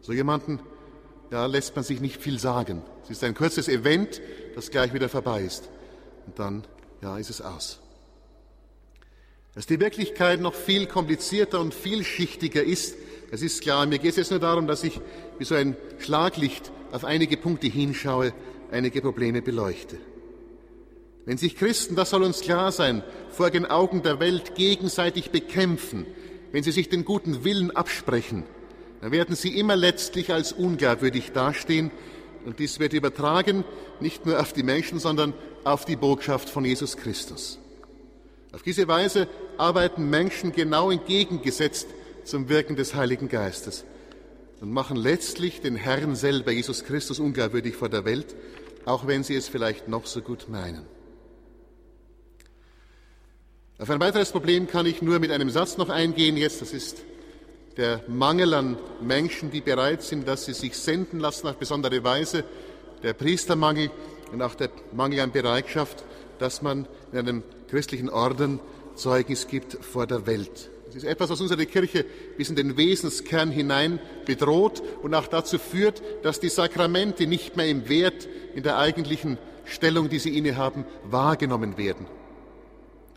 [0.00, 0.60] So jemanden
[1.34, 2.82] da lässt man sich nicht viel sagen.
[3.02, 4.20] Es ist ein kurzes Event,
[4.54, 5.68] das gleich wieder vorbei ist.
[6.26, 6.64] Und dann,
[7.02, 7.80] ja, ist es aus.
[9.54, 12.94] Dass die Wirklichkeit noch viel komplizierter und vielschichtiger ist,
[13.32, 13.84] das ist klar.
[13.86, 15.00] Mir geht es jetzt nur darum, dass ich
[15.38, 18.32] wie so ein Schlaglicht auf einige Punkte hinschaue,
[18.70, 19.96] einige Probleme beleuchte.
[21.26, 26.06] Wenn sich Christen, das soll uns klar sein, vor den Augen der Welt gegenseitig bekämpfen,
[26.52, 28.44] wenn sie sich den guten Willen absprechen,
[29.00, 31.90] dann werden sie immer letztlich als unglaubwürdig dastehen
[32.44, 33.64] und dies wird übertragen
[34.00, 35.32] nicht nur auf die Menschen, sondern
[35.64, 37.58] auf die Botschaft von Jesus Christus.
[38.52, 41.88] Auf diese Weise arbeiten Menschen genau entgegengesetzt
[42.24, 43.84] zum Wirken des Heiligen Geistes
[44.60, 48.34] und machen letztlich den Herrn selber, Jesus Christus, unglaubwürdig vor der Welt,
[48.84, 50.93] auch wenn sie es vielleicht noch so gut meinen.
[53.76, 56.62] Auf ein weiteres Problem kann ich nur mit einem Satz noch eingehen jetzt.
[56.62, 57.02] Das ist
[57.76, 62.44] der Mangel an Menschen, die bereit sind, dass sie sich senden lassen auf besondere Weise,
[63.02, 63.90] der Priestermangel
[64.30, 66.04] und auch der Mangel an Bereitschaft,
[66.38, 68.60] dass man in einem christlichen Orden
[68.94, 70.70] Zeugnis gibt vor der Welt.
[70.86, 72.04] Das ist etwas, was unsere Kirche
[72.36, 77.66] bis in den Wesenskern hinein bedroht und auch dazu führt, dass die Sakramente nicht mehr
[77.66, 82.06] im Wert, in der eigentlichen Stellung, die sie innehaben, wahrgenommen werden.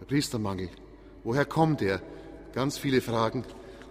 [0.08, 0.70] Priestermangel.
[1.24, 2.02] Woher kommt er?
[2.54, 3.44] Ganz viele Fragen,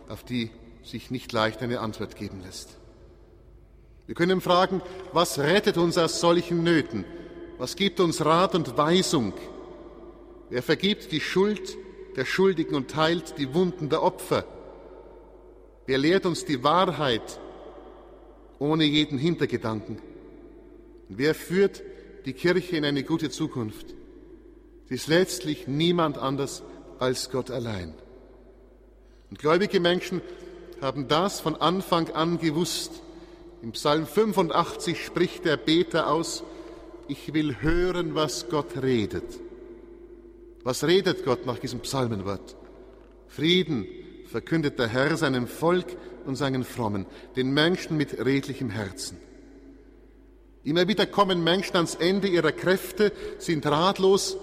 [0.08, 0.50] auf die
[0.82, 2.78] sich nicht leicht eine Antwort geben lässt.
[4.06, 4.80] Wir können fragen,
[5.12, 7.04] was rettet uns aus solchen Nöten?
[7.58, 9.32] Was gibt uns Rat und Weisung?
[10.48, 11.76] Wer vergibt die Schuld
[12.16, 14.44] der Schuldigen und teilt die Wunden der Opfer?
[15.86, 17.40] Wer lehrt uns die Wahrheit
[18.58, 20.00] ohne jeden Hintergedanken?
[21.08, 21.82] wer führt
[22.24, 23.94] die Kirche in eine gute Zukunft?
[24.88, 26.62] Sie ist letztlich niemand anders
[26.98, 27.94] als Gott allein.
[29.30, 30.22] Und gläubige Menschen
[30.80, 33.02] haben das von Anfang an gewusst.
[33.62, 36.44] Im Psalm 85 spricht der Beter aus,
[37.08, 39.24] ich will hören, was Gott redet.
[40.62, 42.56] Was redet Gott nach diesem Psalmenwort?
[43.28, 43.86] Frieden
[44.26, 45.86] verkündet der Herr seinem Volk
[46.26, 49.18] und seinen Frommen, den Menschen mit redlichem Herzen.
[50.64, 54.36] Immer wieder kommen Menschen ans Ende ihrer Kräfte, sind ratlos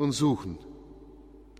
[0.00, 0.58] und suchen.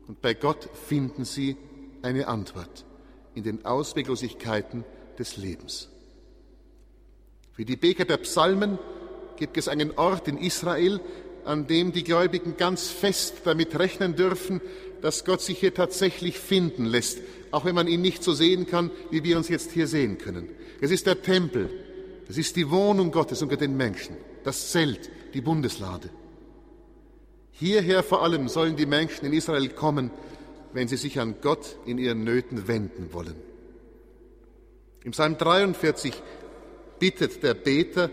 [0.08, 1.58] Und bei Gott finden sie
[2.00, 2.86] eine Antwort
[3.34, 4.82] in den Ausweglosigkeiten
[5.18, 5.90] des Lebens.
[7.52, 8.78] Für die Beker der Psalmen
[9.36, 11.00] gibt es einen Ort in Israel,
[11.44, 14.62] an dem die Gläubigen ganz fest damit rechnen dürfen,
[15.02, 17.18] dass Gott sich hier tatsächlich finden lässt,
[17.50, 20.48] auch wenn man ihn nicht so sehen kann, wie wir uns jetzt hier sehen können.
[20.80, 21.68] Es ist der Tempel,
[22.26, 26.08] es ist die Wohnung Gottes unter den Menschen, das Zelt, die Bundeslade.
[27.60, 30.10] Hierher vor allem sollen die Menschen in Israel kommen,
[30.72, 33.36] wenn sie sich an Gott in ihren Nöten wenden wollen.
[35.04, 36.14] Im Psalm 43
[36.98, 38.08] bittet der Beter,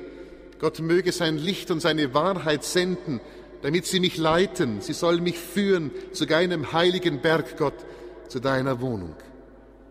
[0.60, 3.22] Gott möge sein Licht und seine Wahrheit senden,
[3.62, 7.86] damit sie mich leiten, sie sollen mich führen zu deinem heiligen Berg, Gott,
[8.28, 9.16] zu deiner Wohnung.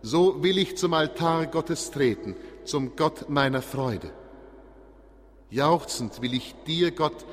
[0.03, 4.11] So will ich zum Altar Gottes treten, zum Gott meiner Freude.
[5.49, 7.25] Jauchzend will ich dir, Gott,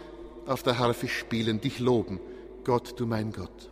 [0.47, 2.19] auf der Harfe spielen, dich loben,
[2.63, 3.71] Gott, du mein Gott.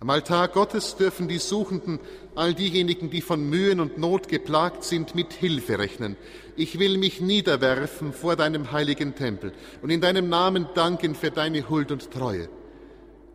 [0.00, 1.98] Am Altar Gottes dürfen die Suchenden,
[2.34, 6.16] all diejenigen, die von Mühen und Not geplagt sind, mit Hilfe rechnen.
[6.56, 11.70] Ich will mich niederwerfen vor deinem heiligen Tempel und in deinem Namen danken für deine
[11.70, 12.50] Huld und Treue.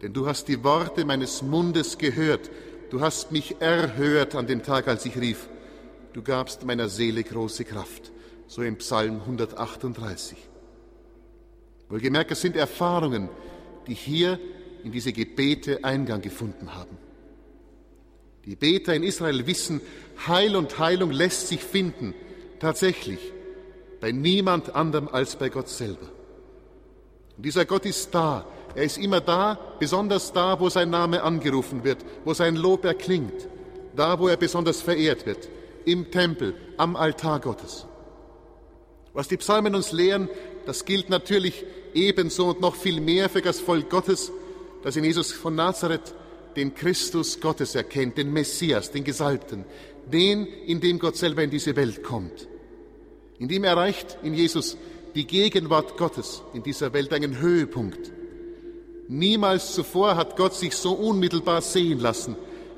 [0.04, 2.52] Denn du hast die Worte meines Mundes gehört,
[2.92, 5.50] du hast mich erhört an dem Tag, als ich rief.
[6.14, 8.12] Du gabst meiner Seele große Kraft.
[8.48, 10.49] So im Psalm 138.
[11.90, 13.30] Wohlgemerkt, es sind Erfahrungen,
[13.88, 14.40] die hier
[14.84, 16.98] in diese Gebete Eingang gefunden haben.
[18.46, 19.82] Die Beter in Israel wissen,
[20.28, 22.14] Heil und Heilung lässt sich finden,
[22.60, 23.20] tatsächlich,
[24.00, 26.08] bei niemand anderem als bei Gott selber.
[27.36, 28.46] Und dieser Gott ist da.
[28.76, 33.48] Er ist immer da, besonders da, wo sein Name angerufen wird, wo sein Lob erklingt,
[33.96, 35.50] da, wo er besonders verehrt wird,
[35.86, 37.88] im Tempel, am Altar Gottes.
[39.14, 40.30] Was die Psalmen uns lehren,
[40.66, 44.32] das gilt natürlich ebenso und noch viel mehr für das Volk Gottes,
[44.84, 46.14] das in Jesus von Nazareth
[46.56, 49.66] den Christus Gottes erkennt, den Messias, den Gesalbten,
[50.12, 52.48] den, in dem Gott selber in diese Welt kommt.
[53.38, 54.78] In dem erreicht in Jesus
[55.16, 58.12] die Gegenwart Gottes in dieser Welt einen Höhepunkt.
[59.08, 62.36] Niemals zuvor hat Gott sich so unmittelbar sehen lassen,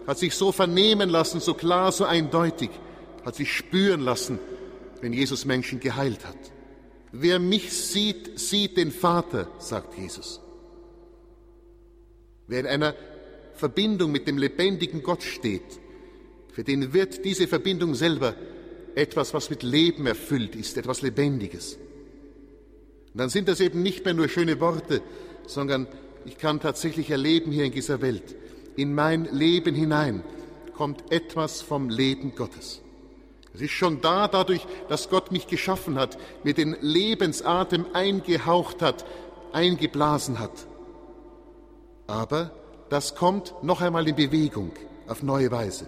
[0.07, 2.69] hat sich so vernehmen lassen, so klar, so eindeutig,
[3.25, 4.39] hat sich spüren lassen,
[5.01, 6.37] wenn Jesus Menschen geheilt hat.
[7.11, 10.39] Wer mich sieht, sieht den Vater, sagt Jesus.
[12.47, 12.95] Wer in einer
[13.53, 15.79] Verbindung mit dem lebendigen Gott steht,
[16.51, 18.35] für den wird diese Verbindung selber
[18.95, 21.77] etwas, was mit Leben erfüllt ist, etwas Lebendiges.
[23.13, 25.01] Und dann sind das eben nicht mehr nur schöne Worte,
[25.47, 25.87] sondern
[26.25, 28.35] ich kann tatsächlich erleben hier in dieser Welt,
[28.75, 30.23] in mein Leben hinein
[30.73, 32.80] kommt etwas vom Leben Gottes.
[33.53, 39.05] Es ist schon da dadurch, dass Gott mich geschaffen hat, mir den Lebensatem eingehaucht hat,
[39.51, 40.67] eingeblasen hat.
[42.07, 42.51] Aber
[42.89, 44.71] das kommt noch einmal in Bewegung
[45.07, 45.87] auf neue Weise.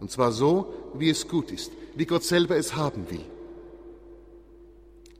[0.00, 3.24] Und zwar so, wie es gut ist, wie Gott selber es haben will.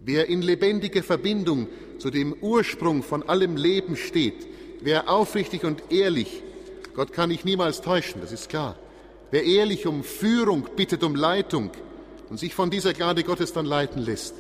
[0.01, 4.47] Wer in lebendiger Verbindung zu dem Ursprung von allem Leben steht,
[4.81, 6.43] wer aufrichtig und ehrlich,
[6.95, 8.77] Gott kann ich niemals täuschen, das ist klar,
[9.35, 11.73] wer ehrlich um Führung bittet, um Leitung
[12.31, 14.37] und sich von dieser Gnade Gottes dann leiten lässt,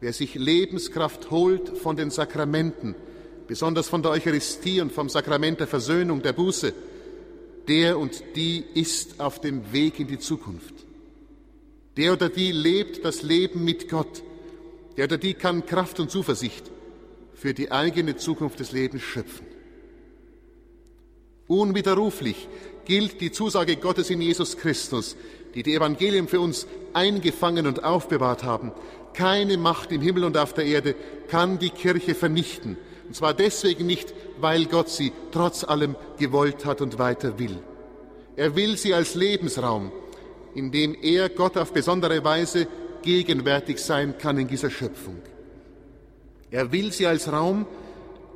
[0.00, 2.94] wer sich Lebenskraft holt von den Sakramenten,
[3.46, 6.72] besonders von der Eucharistie und vom Sakrament der Versöhnung, der Buße,
[7.68, 10.72] der und die ist auf dem Weg in die Zukunft.
[11.98, 14.22] Der oder die lebt das Leben mit Gott.
[14.96, 16.70] Der oder die kann Kraft und Zuversicht
[17.34, 19.53] für die eigene Zukunft des Lebens schöpfen.
[21.46, 22.48] Unwiderruflich
[22.84, 25.16] gilt die Zusage Gottes in Jesus Christus,
[25.54, 28.72] die die Evangelium für uns eingefangen und aufbewahrt haben.
[29.12, 30.94] Keine Macht im Himmel und auf der Erde
[31.28, 32.76] kann die Kirche vernichten.
[33.06, 37.58] Und zwar deswegen nicht, weil Gott sie trotz allem gewollt hat und weiter will.
[38.36, 39.92] Er will sie als Lebensraum,
[40.54, 42.66] in dem er Gott auf besondere Weise
[43.02, 45.20] gegenwärtig sein kann in dieser Schöpfung.
[46.50, 47.66] Er will sie als Raum,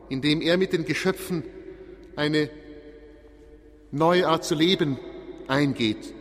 [0.08, 1.42] in dem er mit den Geschöpfen
[2.14, 2.50] eine
[3.90, 4.98] neue Art zu leben
[5.46, 6.12] eingeht,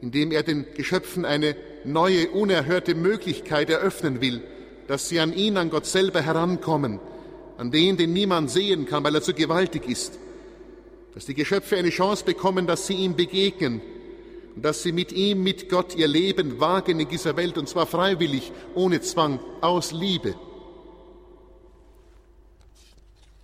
[0.00, 4.42] in dem er den Geschöpfen eine neue, unerhörte Möglichkeit eröffnen will,
[4.88, 7.00] dass sie an ihn, an Gott selber herankommen,
[7.56, 10.18] an den, den niemand sehen kann, weil er zu gewaltig ist,
[11.14, 13.80] dass die Geschöpfe eine Chance bekommen, dass sie ihm begegnen
[14.54, 17.86] und dass sie mit ihm, mit Gott ihr Leben wagen in dieser Welt, und zwar
[17.86, 20.34] freiwillig, ohne Zwang, aus Liebe.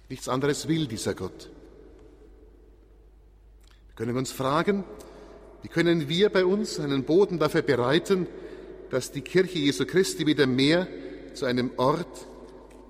[0.08, 1.50] Nichts anderes will dieser Gott.
[3.98, 4.84] Wir können uns fragen,
[5.62, 8.28] wie können wir bei uns einen Boden dafür bereiten,
[8.90, 10.86] dass die Kirche Jesu Christi wieder mehr
[11.34, 12.28] zu einem Ort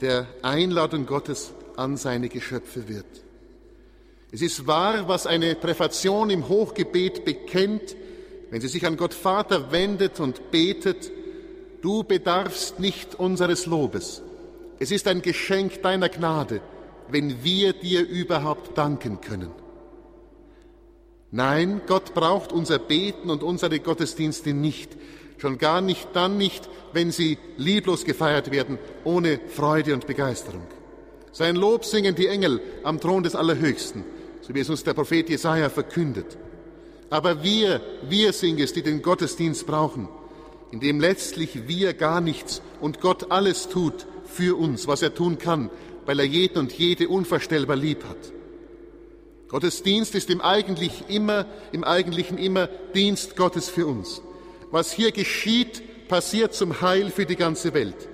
[0.03, 3.07] der Einladung Gottes an seine Geschöpfe wird.
[4.33, 7.97] Es ist wahr, was eine Präfation im Hochgebet bekennt,
[8.51, 11.11] wenn sie sich an Gott Vater wendet und betet,
[11.81, 14.21] du bedarfst nicht unseres Lobes.
[14.79, 16.61] Es ist ein Geschenk deiner Gnade,
[17.09, 19.68] wenn wir dir überhaupt danken können.
[21.31, 24.97] Nein, Gott braucht unser Beten und unsere Gottesdienste nicht,
[25.37, 30.67] schon gar nicht dann nicht, wenn sie lieblos gefeiert werden, ohne Freude und Begeisterung.
[31.33, 34.05] Sein Lob singen die Engel am Thron des Allerhöchsten,
[34.41, 36.39] so wie es uns der Prophet Jesaja verkündet.
[37.11, 40.09] Aber wir, wir singen es, die den Gottesdienst brauchen,
[40.73, 45.71] indem letztlich wir gar nichts und Gott alles tut für uns, was er tun kann,
[46.07, 48.33] weil er jeden und jede unvorstellbar lieb hat.
[49.49, 54.21] Gottesdienst ist im, eigentlich immer, im Eigentlichen immer Dienst Gottes für uns.
[54.71, 58.09] Was hier geschieht, passiert zum Heil für die ganze Welt.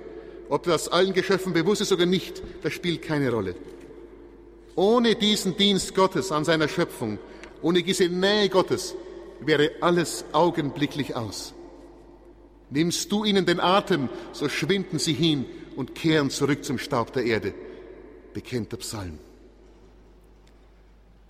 [0.49, 3.55] Ob das allen Geschöpfen bewusst ist oder nicht, das spielt keine Rolle.
[4.75, 7.17] Ohne diesen Dienst Gottes an seiner Schöpfung,
[7.61, 8.95] ohne diese Nähe Gottes,
[9.39, 11.53] wäre alles augenblicklich aus.
[12.69, 15.45] Nimmst du ihnen den Atem, so schwinden sie hin
[15.75, 17.53] und kehren zurück zum Staub der Erde,
[18.33, 19.19] bekennt der Psalm.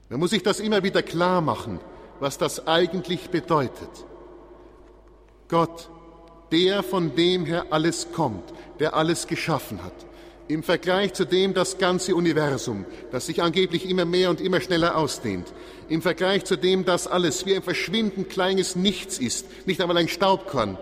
[0.10, 1.80] Man muss sich das immer wieder klar machen,
[2.20, 3.89] was das eigentlich bedeutet.
[5.48, 5.89] Gott,
[6.52, 9.94] der von dem her alles kommt, der alles geschaffen hat,
[10.48, 14.96] im Vergleich zu dem das ganze Universum, das sich angeblich immer mehr und immer schneller
[14.96, 15.52] ausdehnt,
[15.89, 20.08] im Vergleich zu dem das alles wie ein verschwindend kleines Nichts ist, nicht einmal ein
[20.08, 20.78] Staubkorn,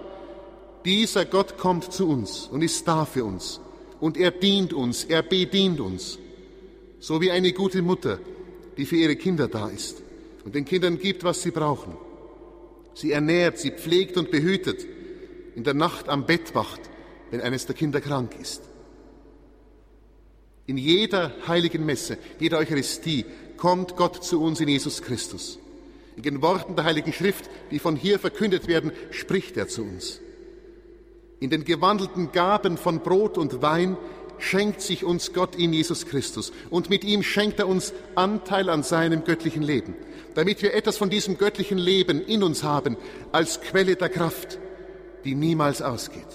[0.85, 3.61] dieser Gott kommt zu uns und ist da für uns.
[4.01, 6.19] Und er dient uns, er bedient uns.
[6.99, 8.19] So wie eine gute Mutter,
[8.77, 10.01] die für ihre Kinder da ist
[10.45, 11.95] und den Kindern gibt, was sie brauchen.
[12.93, 14.85] Sie ernährt, sie pflegt und behütet,
[15.55, 16.81] in der Nacht am Bett wacht,
[17.31, 18.61] wenn eines der Kinder krank ist.
[20.65, 23.25] In jeder heiligen Messe, jeder Eucharistie
[23.57, 25.59] kommt Gott zu uns in Jesus Christus.
[26.15, 30.21] In den Worten der Heiligen Schrift, die von hier verkündet werden, spricht er zu uns.
[31.39, 33.97] In den gewandelten Gaben von Brot und Wein
[34.37, 38.83] schenkt sich uns Gott in Jesus Christus und mit ihm schenkt er uns Anteil an
[38.83, 39.95] seinem göttlichen Leben,
[40.35, 42.97] damit wir etwas von diesem göttlichen Leben in uns haben
[43.31, 44.59] als Quelle der Kraft,
[45.23, 46.27] die niemals ausgeht.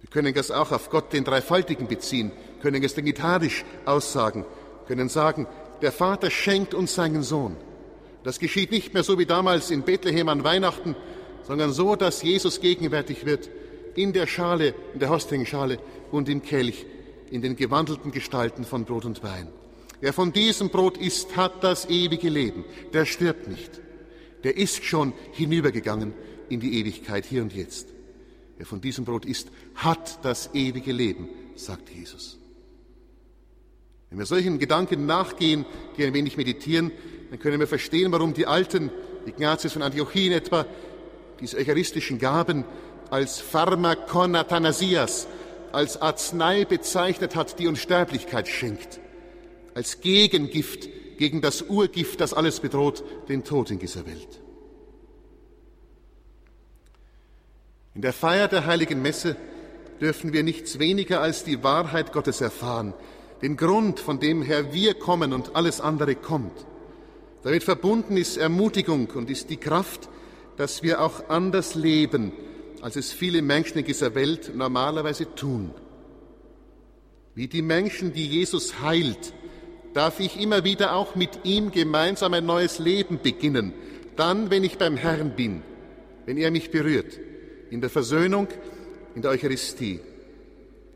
[0.00, 4.44] Wir können das auch auf Gott den Dreifaltigen beziehen, können es vegetarisch aussagen,
[4.86, 5.46] können sagen,
[5.80, 7.56] der Vater schenkt uns seinen Sohn.
[8.24, 10.94] Das geschieht nicht mehr so wie damals in Bethlehem an Weihnachten,
[11.42, 13.48] sondern so, dass Jesus gegenwärtig wird
[13.94, 15.78] in der Schale, in der Hostienschale
[16.10, 16.86] und im Kelch,
[17.30, 19.48] in den gewandelten Gestalten von Brot und Wein.
[20.00, 23.82] Wer von diesem Brot isst, hat das ewige Leben, der stirbt nicht.
[24.44, 26.12] der ist schon hinübergegangen
[26.48, 27.88] in die Ewigkeit hier und jetzt.
[28.56, 32.38] Wer von diesem Brot isst, hat das ewige Leben, sagt Jesus.
[34.10, 35.64] Wenn wir solchen Gedanken nachgehen,
[35.96, 36.90] die ein wenig meditieren,
[37.30, 38.90] dann können wir verstehen, warum die Alten,
[39.24, 40.66] Ignatius von Antiochien etwa,
[41.40, 42.64] diese eucharistischen Gaben
[43.12, 45.26] als Pharmakon Athanasias,
[45.70, 49.00] als Arznei bezeichnet hat, die Unsterblichkeit schenkt,
[49.74, 50.88] als Gegengift
[51.18, 54.40] gegen das Urgift, das alles bedroht, den Tod in dieser Welt.
[57.94, 59.36] In der Feier der heiligen Messe
[60.00, 62.94] dürfen wir nichts weniger als die Wahrheit Gottes erfahren,
[63.42, 66.64] den Grund, von dem her wir kommen und alles andere kommt.
[67.42, 70.08] Damit verbunden ist Ermutigung und ist die Kraft,
[70.56, 72.32] dass wir auch anders leben,
[72.82, 75.70] als es viele Menschen in dieser Welt normalerweise tun.
[77.34, 79.32] Wie die Menschen, die Jesus heilt,
[79.94, 83.72] darf ich immer wieder auch mit ihm gemeinsam ein neues Leben beginnen,
[84.16, 85.62] dann, wenn ich beim Herrn bin,
[86.26, 87.18] wenn er mich berührt,
[87.70, 88.48] in der Versöhnung,
[89.14, 90.00] in der Eucharistie.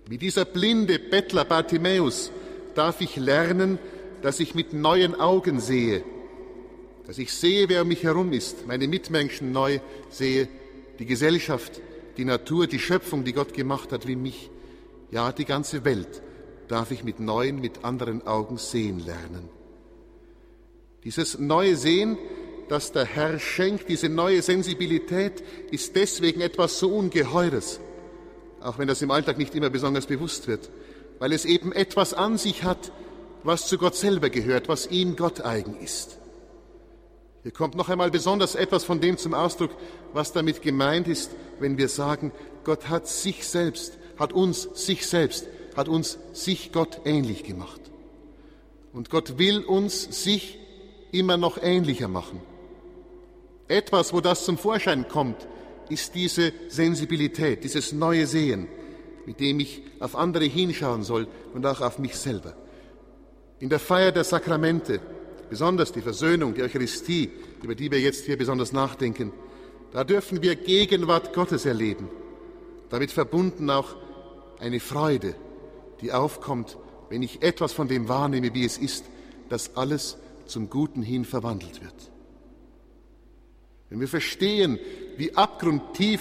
[0.08, 2.32] Wie dieser blinde Bettler Bartimäus
[2.74, 3.78] darf ich lernen,
[4.22, 6.02] dass ich mit neuen Augen sehe,
[7.06, 9.78] dass ich sehe, wer um mich herum ist, meine Mitmenschen neu
[10.10, 10.48] sehe,
[10.98, 11.80] die Gesellschaft,
[12.16, 14.50] die Natur, die Schöpfung, die Gott gemacht hat, wie mich,
[15.10, 16.22] ja die ganze Welt
[16.68, 19.48] darf ich mit neuen, mit anderen Augen sehen lernen.
[21.04, 22.18] Dieses neue Sehen,
[22.68, 27.78] das der Herr schenkt, diese neue Sensibilität, ist deswegen etwas so Ungeheures,
[28.60, 30.70] auch wenn das im Alltag nicht immer besonders bewusst wird,
[31.20, 32.90] weil es eben etwas an sich hat,
[33.44, 36.18] was zu Gott selber gehört, was ihm Gott eigen ist.
[37.46, 39.70] Hier kommt noch einmal besonders etwas von dem zum Ausdruck,
[40.12, 41.30] was damit gemeint ist,
[41.60, 42.32] wenn wir sagen,
[42.64, 47.80] Gott hat sich selbst, hat uns sich selbst, hat uns sich Gott ähnlich gemacht.
[48.92, 50.58] Und Gott will uns sich
[51.12, 52.40] immer noch ähnlicher machen.
[53.68, 55.46] Etwas, wo das zum Vorschein kommt,
[55.88, 58.66] ist diese Sensibilität, dieses neue Sehen,
[59.24, 62.56] mit dem ich auf andere hinschauen soll und auch auf mich selber.
[63.60, 65.00] In der Feier der Sakramente
[65.48, 67.30] besonders die Versöhnung, die Eucharistie,
[67.62, 69.32] über die wir jetzt hier besonders nachdenken,
[69.92, 72.08] da dürfen wir Gegenwart Gottes erleben.
[72.90, 73.96] Damit verbunden auch
[74.58, 75.34] eine Freude,
[76.00, 76.76] die aufkommt,
[77.08, 79.04] wenn ich etwas von dem wahrnehme, wie es ist,
[79.48, 80.16] dass alles
[80.46, 82.10] zum Guten hin verwandelt wird.
[83.88, 84.78] Wenn wir verstehen,
[85.16, 86.20] wie abgrundtief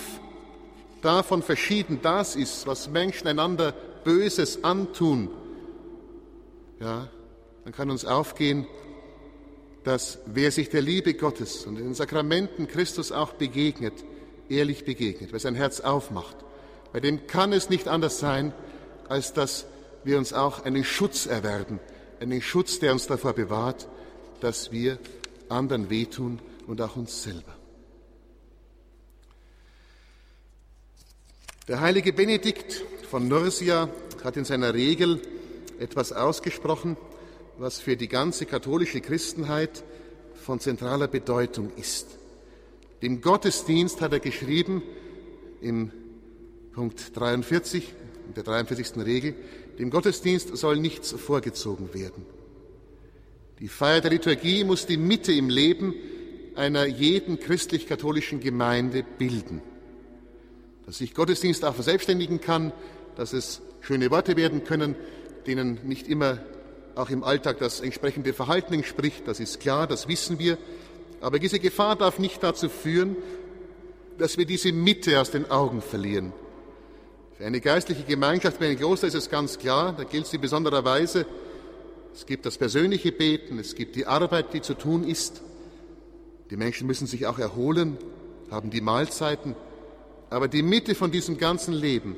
[1.01, 3.73] davon verschieden das ist, was Menschen einander
[4.03, 5.29] Böses antun,
[6.79, 7.09] ja,
[7.63, 8.67] dann kann uns aufgehen,
[9.85, 13.93] dass wer sich der Liebe Gottes und den Sakramenten Christus auch begegnet,
[14.49, 16.35] ehrlich begegnet, wer sein Herz aufmacht,
[16.91, 18.51] bei dem kann es nicht anders sein,
[19.07, 19.67] als dass
[20.03, 21.79] wir uns auch einen Schutz erwerben,
[22.19, 23.87] einen Schutz, der uns davor bewahrt,
[24.41, 24.97] dass wir
[25.49, 27.55] anderen wehtun und auch uns selber.
[31.67, 33.89] Der heilige Benedikt von Nursia
[34.23, 35.21] hat in seiner Regel
[35.79, 36.97] etwas ausgesprochen,
[37.57, 39.83] was für die ganze katholische Christenheit
[40.33, 42.07] von zentraler Bedeutung ist.
[43.01, 44.83] Dem Gottesdienst hat er geschrieben
[45.61, 45.91] im
[46.73, 47.93] Punkt 43,
[48.27, 49.05] in der 43.
[49.05, 49.35] Regel,
[49.79, 52.25] dem Gottesdienst soll nichts vorgezogen werden.
[53.59, 55.93] Die Feier der Liturgie muss die Mitte im Leben
[56.55, 59.61] einer jeden christlich-katholischen Gemeinde bilden.
[60.85, 62.73] Dass sich Gottesdienst auch verselbstständigen kann,
[63.15, 64.95] dass es schöne Worte werden können,
[65.47, 66.39] denen nicht immer
[66.95, 70.57] auch im Alltag das entsprechende Verhalten entspricht, das ist klar, das wissen wir.
[71.21, 73.15] Aber diese Gefahr darf nicht dazu führen,
[74.17, 76.31] dass wir diese Mitte aus den Augen verlieren.
[77.37, 81.25] Für eine geistliche Gemeinschaft wie ein Kloster ist es ganz klar, da gilt sie besondererweise,
[82.13, 85.41] es gibt das persönliche Beten, es gibt die Arbeit, die zu tun ist.
[86.49, 87.97] Die Menschen müssen sich auch erholen,
[88.49, 89.53] haben die Mahlzeiten.
[90.29, 92.15] Aber die Mitte von diesem ganzen Leben,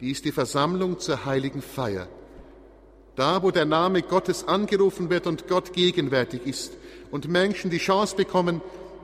[0.00, 2.06] die ist die Versammlung zur heiligen Feier
[3.16, 6.74] da wo der Name Gottes angerufen wird und Gott gegenwärtig ist
[7.10, 8.60] und Menschen die Chance bekommen,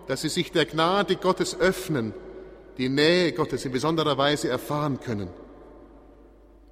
[0.07, 2.13] dass sie sich der Gnade Gottes öffnen,
[2.79, 5.29] die Nähe Gottes in besonderer Weise erfahren können,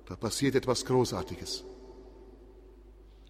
[0.07, 1.65] da passiert etwas Großartiges.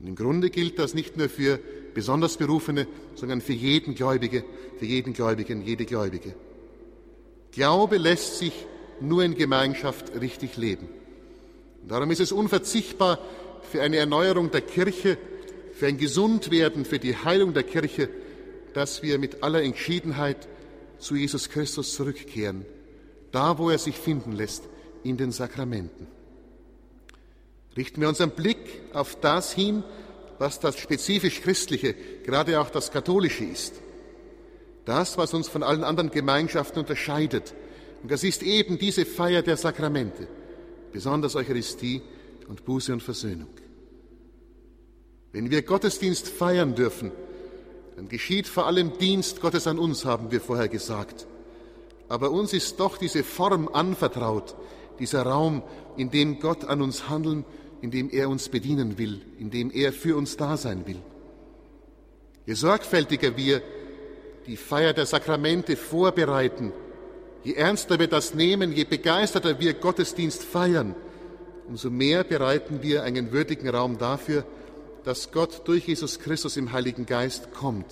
[0.01, 1.61] Und im Grunde gilt das nicht nur für
[1.93, 4.45] besonders Berufene, sondern für jeden Gläubige,
[4.79, 6.35] für jeden Gläubigen, jede Gläubige.
[7.53, 8.67] Glaube lässt sich
[9.01, 10.89] nur in Gemeinschaft richtig leben.
[11.83, 13.19] Und darum ist es unverzichtbar,
[13.63, 15.19] für eine Erneuerung der Kirche,
[15.73, 18.09] für ein Gesundwerden, für die Heilung der Kirche,
[18.75, 20.49] dass wir mit aller Entschiedenheit
[20.99, 22.67] zu Jesus Christus zurückkehren,
[23.33, 24.69] da wo er sich finden lässt,
[25.03, 26.07] in den Sakramenten.
[27.77, 28.59] Richten wir unseren Blick
[28.93, 29.83] auf das hin,
[30.39, 31.95] was das spezifisch Christliche,
[32.25, 33.75] gerade auch das Katholische ist.
[34.85, 37.55] Das, was uns von allen anderen Gemeinschaften unterscheidet.
[38.03, 40.27] Und das ist eben diese Feier der Sakramente,
[40.93, 42.03] besonders Eucharistie
[42.51, 43.49] und Buße und Versöhnung.
[45.33, 47.13] Wenn wir Gottesdienst feiern dürfen,
[47.95, 51.29] dann geschieht vor allem Dienst Gottes an uns, haben wir vorher gesagt.
[52.09, 54.57] Aber uns ist doch diese Form anvertraut,
[54.99, 55.63] dieser Raum,
[55.97, 57.45] in dem Gott an uns handeln,
[57.83, 61.01] in dem er uns bedienen will, in dem er für uns da sein will.
[62.47, 63.63] Je sorgfältiger wir
[64.49, 66.73] die Feier der Sakramente vorbereiten,
[67.45, 70.97] je ernster wir das nehmen, je begeisterter wir Gottesdienst feiern,
[71.71, 74.45] umso mehr bereiten wir einen würdigen Raum dafür,
[75.05, 77.87] dass Gott durch Jesus Christus im Heiligen Geist kommt,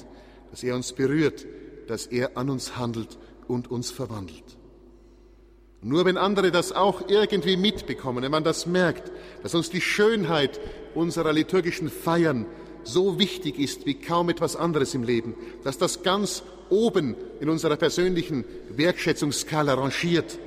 [0.51, 1.47] dass er uns berührt,
[1.87, 3.17] dass er an uns handelt
[3.47, 4.43] und uns verwandelt.
[5.81, 9.13] Nur wenn andere das auch irgendwie mitbekommen, wenn man das merkt,
[9.45, 10.59] dass uns die Schönheit
[10.97, 12.47] unserer liturgischen Feiern
[12.83, 17.77] so wichtig ist wie kaum etwas anderes im Leben, dass das ganz oben in unserer
[17.77, 20.41] persönlichen Wertschätzungsskala rangiert,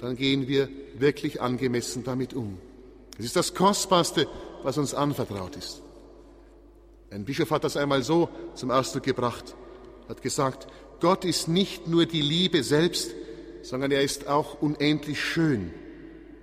[0.00, 0.68] dann gehen wir
[1.00, 2.58] wirklich angemessen damit um.
[3.18, 4.26] Es ist das Kostbarste,
[4.62, 5.82] was uns anvertraut ist.
[7.10, 9.54] Ein Bischof hat das einmal so zum Ausdruck gebracht,
[10.08, 10.66] hat gesagt,
[11.00, 13.12] Gott ist nicht nur die Liebe selbst,
[13.62, 15.72] sondern er ist auch unendlich schön.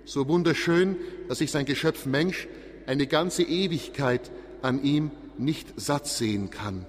[0.04, 0.96] So wunderschön,
[1.28, 2.48] dass sich sein Geschöpf Mensch
[2.86, 4.30] eine ganze Ewigkeit
[4.62, 6.86] an ihm nicht satt sehen kann.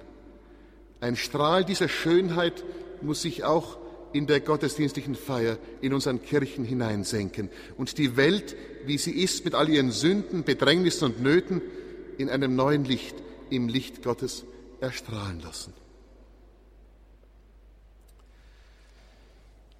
[1.00, 2.64] Ein Strahl dieser Schönheit
[3.02, 3.78] muss sich auch
[4.12, 8.56] in der gottesdienstlichen Feier in unseren Kirchen hineinsenken und die Welt,
[8.86, 11.60] wie sie ist, mit all ihren Sünden, Bedrängnissen und Nöten,
[12.16, 13.16] in einem neuen Licht,
[13.50, 14.44] im Licht Gottes
[14.80, 15.72] erstrahlen lassen.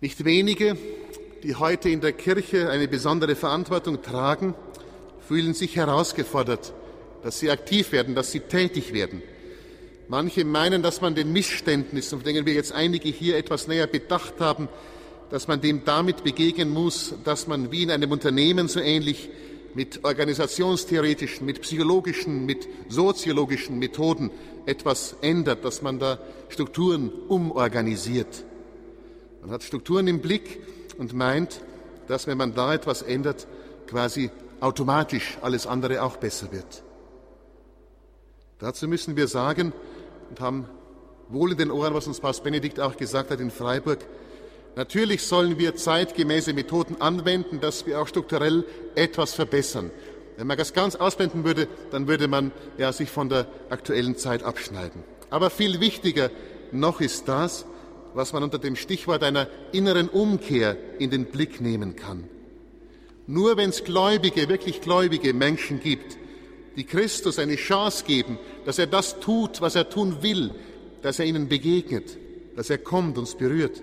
[0.01, 0.77] Nicht wenige,
[1.43, 4.55] die heute in der Kirche eine besondere Verantwortung tragen,
[5.27, 6.73] fühlen sich herausgefordert,
[7.23, 9.23] dass sie aktiv werden, dass sie tätig werden.
[10.11, 14.41] Manche meinen, dass man den Missständnissen, von denen wir jetzt einige hier etwas näher bedacht
[14.41, 14.69] haben,
[15.29, 19.29] dass man dem damit begegnen muss, dass man wie in einem Unternehmen so ähnlich
[19.75, 24.31] mit organisationstheoretischen, mit psychologischen, mit soziologischen Methoden
[24.65, 28.45] etwas ändert, dass man da Strukturen umorganisiert.
[29.43, 30.61] Man hat Strukturen im Blick
[30.97, 31.61] und meint,
[32.07, 33.47] dass wenn man da etwas ändert,
[33.87, 34.31] quasi
[34.61, 36.83] automatisch alles andere auch besser wird.
[38.59, 39.73] Dazu müssen wir sagen
[40.31, 40.69] und haben
[41.29, 43.99] wohl in den Ohren, was uns Papst Benedikt auch gesagt hat in Freiburg,
[44.77, 48.65] natürlich sollen wir zeitgemäße Methoden anwenden, dass wir auch strukturell
[48.95, 49.91] etwas verbessern.
[50.37, 54.43] Wenn man das ganz ausblenden würde, dann würde man ja sich von der aktuellen Zeit
[54.45, 55.03] abschneiden.
[55.31, 56.31] Aber viel wichtiger
[56.71, 57.67] noch ist das,
[58.15, 62.25] was man unter dem Stichwort einer inneren Umkehr in den Blick nehmen kann.
[63.27, 66.17] Nur wenn es gläubige, wirklich gläubige Menschen gibt,
[66.79, 70.53] die Christus eine Chance geben, dass er das tut, was er tun will,
[71.03, 72.17] dass er ihnen begegnet,
[72.55, 73.83] dass er kommt, uns berührt.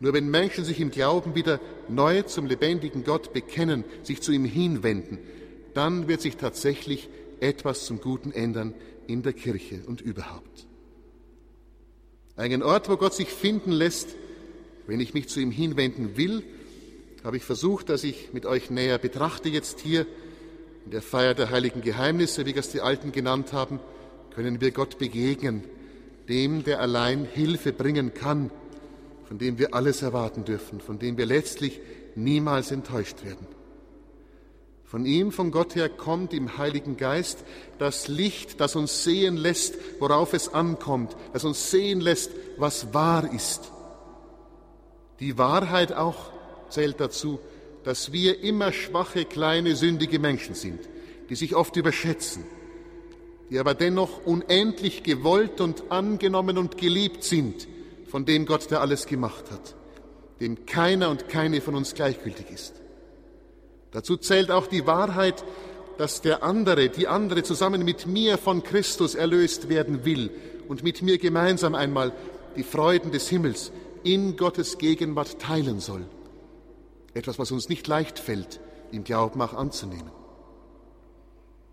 [0.00, 4.44] Nur wenn Menschen sich im Glauben wieder neu zum lebendigen Gott bekennen, sich zu ihm
[4.44, 5.18] hinwenden,
[5.74, 7.08] dann wird sich tatsächlich
[7.38, 8.74] etwas zum Guten ändern
[9.06, 10.66] in der Kirche und überhaupt.
[12.34, 14.08] Einen Ort, wo Gott sich finden lässt,
[14.88, 16.42] wenn ich mich zu ihm hinwenden will,
[17.22, 20.04] habe ich versucht, dass ich mit euch näher betrachte jetzt hier
[20.84, 23.80] in der Feier der heiligen Geheimnisse, wie das die Alten genannt haben,
[24.34, 25.64] können wir Gott begegnen,
[26.28, 28.50] dem, der allein Hilfe bringen kann,
[29.24, 31.80] von dem wir alles erwarten dürfen, von dem wir letztlich
[32.14, 33.46] niemals enttäuscht werden.
[34.84, 37.44] Von ihm, von Gott her, kommt im Heiligen Geist
[37.78, 43.30] das Licht, das uns sehen lässt, worauf es ankommt, das uns sehen lässt, was wahr
[43.34, 43.70] ist.
[45.20, 46.32] Die Wahrheit auch
[46.70, 47.38] zählt dazu,
[47.88, 50.78] dass wir immer schwache, kleine, sündige Menschen sind,
[51.30, 52.44] die sich oft überschätzen,
[53.48, 57.66] die aber dennoch unendlich gewollt und angenommen und geliebt sind
[58.06, 59.74] von dem Gott, der alles gemacht hat,
[60.38, 62.74] dem keiner und keine von uns gleichgültig ist.
[63.90, 65.42] Dazu zählt auch die Wahrheit,
[65.96, 70.28] dass der andere, die andere zusammen mit mir von Christus erlöst werden will
[70.68, 72.12] und mit mir gemeinsam einmal
[72.54, 73.72] die Freuden des Himmels
[74.04, 76.04] in Gottes Gegenwart teilen soll.
[77.18, 78.60] Etwas, was uns nicht leicht fällt,
[78.92, 80.12] im Glauben auch anzunehmen.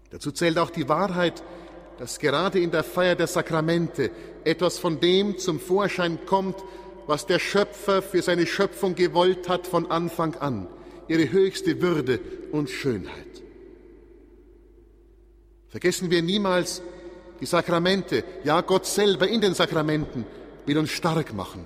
[0.09, 1.43] Dazu zählt auch die Wahrheit,
[1.99, 4.09] dass gerade in der Feier der Sakramente
[4.43, 6.55] etwas von dem zum Vorschein kommt,
[7.05, 10.67] was der Schöpfer für seine Schöpfung gewollt hat von Anfang an,
[11.07, 12.19] ihre höchste Würde
[12.51, 13.43] und Schönheit.
[15.67, 16.81] Vergessen wir niemals
[17.39, 20.25] die Sakramente, ja Gott selber in den Sakramenten
[20.65, 21.65] will uns stark machen.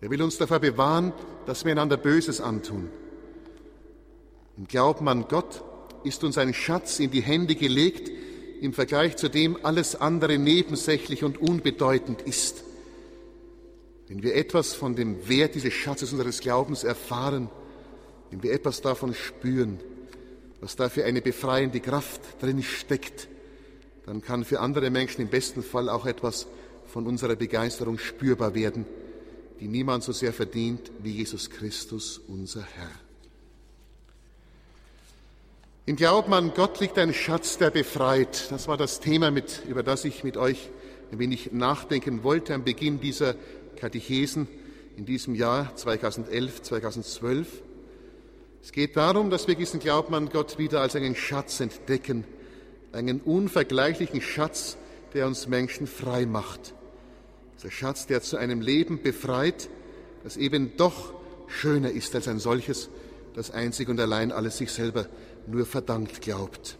[0.00, 1.12] Er will uns davor bewahren,
[1.50, 2.88] dass wir einander Böses antun.
[4.56, 5.64] Im Glauben an Gott
[6.04, 8.08] ist uns ein Schatz in die Hände gelegt,
[8.60, 12.62] im Vergleich zu dem alles andere nebensächlich und unbedeutend ist.
[14.06, 17.50] wenn wir etwas von dem Wert dieses Schatzes unseres Glaubens erfahren,
[18.30, 19.80] wenn wir etwas davon spüren,
[20.60, 23.26] was da für eine befreiende Kraft drin steckt,
[24.06, 26.46] dann kann für andere Menschen im besten Fall auch etwas
[26.86, 28.86] von unserer Begeisterung spürbar werden,
[29.60, 32.90] die niemand so sehr verdient wie Jesus Christus, unser Herr.
[35.86, 38.50] Im Glauben an Gott liegt ein Schatz, der befreit.
[38.50, 40.70] Das war das Thema, mit, über das ich mit euch
[41.12, 43.34] ein wenig nachdenken wollte am Beginn dieser
[43.76, 44.48] Katechesen
[44.96, 47.62] in diesem Jahr 2011, 2012.
[48.62, 52.24] Es geht darum, dass wir diesen Glauben an Gott wieder als einen Schatz entdecken,
[52.92, 54.76] einen unvergleichlichen Schatz,
[55.12, 56.74] der uns Menschen frei macht.
[57.60, 59.68] Dieser Schatz, der zu einem Leben befreit,
[60.24, 61.12] das eben doch
[61.46, 62.88] schöner ist als ein solches,
[63.34, 65.06] das einzig und allein alles sich selber
[65.46, 66.78] nur verdankt glaubt.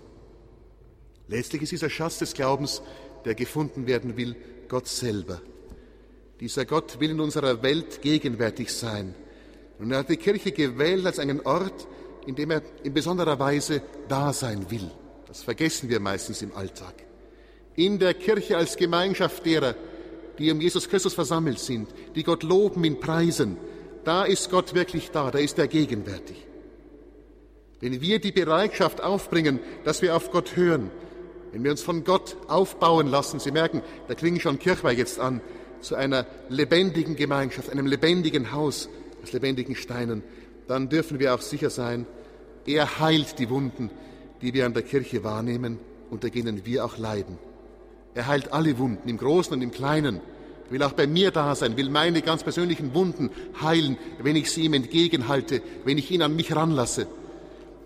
[1.29, 2.81] Letztlich ist dieser Schatz des Glaubens,
[3.27, 4.35] der gefunden werden will,
[4.69, 5.43] Gott selber.
[6.41, 9.15] Dieser Gott will in unserer Welt gegenwärtig sein.
[9.79, 11.87] Und er hat die Kirche gewählt als einen Ort,
[12.27, 14.91] in dem er in besonderer Weise da sein will.
[15.29, 16.95] Das vergessen wir meistens im Alltag.
[17.77, 19.75] In der Kirche als Gemeinschaft derer,
[20.41, 23.59] die um Jesus Christus versammelt sind, die Gott loben, ihn preisen,
[24.05, 26.47] da ist Gott wirklich da, da ist er gegenwärtig.
[27.81, 30.91] Wenn wir die Bereitschaft aufbringen, dass wir auf Gott hören,
[31.53, 35.43] wenn wir uns von Gott aufbauen lassen, Sie merken, da klingen schon Kirchweih jetzt an,
[35.83, 38.89] zu einer lebendigen Gemeinschaft, einem lebendigen Haus
[39.23, 40.23] aus lebendigen Steinen,
[40.67, 42.07] dann dürfen wir auch sicher sein,
[42.65, 43.91] er heilt die Wunden,
[44.41, 45.79] die wir an der Kirche wahrnehmen,
[46.11, 47.39] unter denen wir auch leiden.
[48.15, 50.17] Er heilt alle Wunden, im Großen und im Kleinen.
[50.67, 53.31] Er will auch bei mir da sein, will meine ganz persönlichen Wunden
[53.61, 57.07] heilen, wenn ich sie ihm entgegenhalte, wenn ich ihn an mich ranlasse.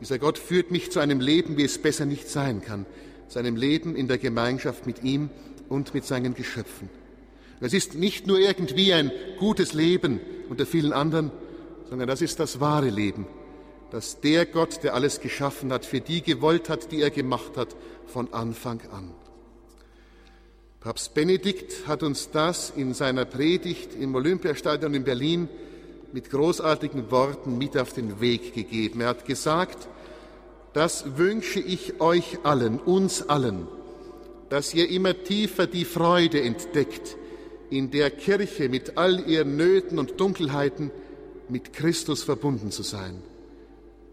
[0.01, 2.85] Dieser Gott führt mich zu einem Leben, wie es besser nicht sein kann,
[3.29, 5.31] zu einem Leben in der Gemeinschaft mit ihm
[5.69, 6.91] und mit seinen Geschöpfen.
[7.61, 10.21] Es ist nicht nur irgendwie ein gutes Leben
[10.51, 11.31] unter vielen anderen,
[11.89, 13.27] sondern das ist das wahre Leben,
[13.91, 17.75] das der Gott, der alles geschaffen hat, für die gewollt hat, die er gemacht hat,
[18.07, 19.11] von Anfang an.
[20.85, 25.49] Papst Benedikt hat uns das in seiner Predigt im Olympiastadion in Berlin
[26.13, 29.01] mit großartigen Worten mit auf den Weg gegeben.
[29.01, 29.89] Er hat gesagt,
[30.75, 33.67] das wünsche ich euch allen, uns allen,
[34.51, 37.17] dass ihr immer tiefer die Freude entdeckt,
[37.71, 40.91] in der Kirche mit all ihren Nöten und Dunkelheiten
[41.49, 43.23] mit Christus verbunden zu sein,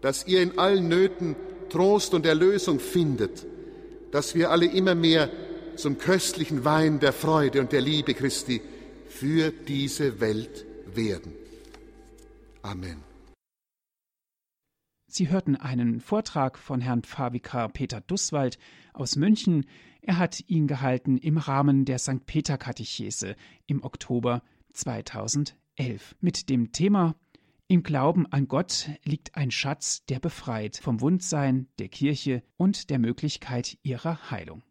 [0.00, 1.36] dass ihr in allen Nöten
[1.68, 3.44] Trost und Erlösung findet,
[4.10, 5.28] dass wir alle immer mehr
[5.76, 8.60] zum köstlichen Wein der Freude und der Liebe Christi
[9.08, 10.64] für diese Welt
[10.94, 11.32] werden.
[12.62, 13.02] Amen.
[15.06, 18.58] Sie hörten einen Vortrag von Herrn Pfarrvikar Peter Dusswald
[18.94, 19.66] aus München.
[20.00, 22.24] Er hat ihn gehalten im Rahmen der St.
[22.24, 24.42] Peter Katechese im Oktober
[24.72, 27.14] 2011 mit dem Thema
[27.68, 32.98] Im Glauben an Gott liegt ein Schatz, der befreit vom Wundsein der Kirche und der
[32.98, 34.62] Möglichkeit ihrer Heilung.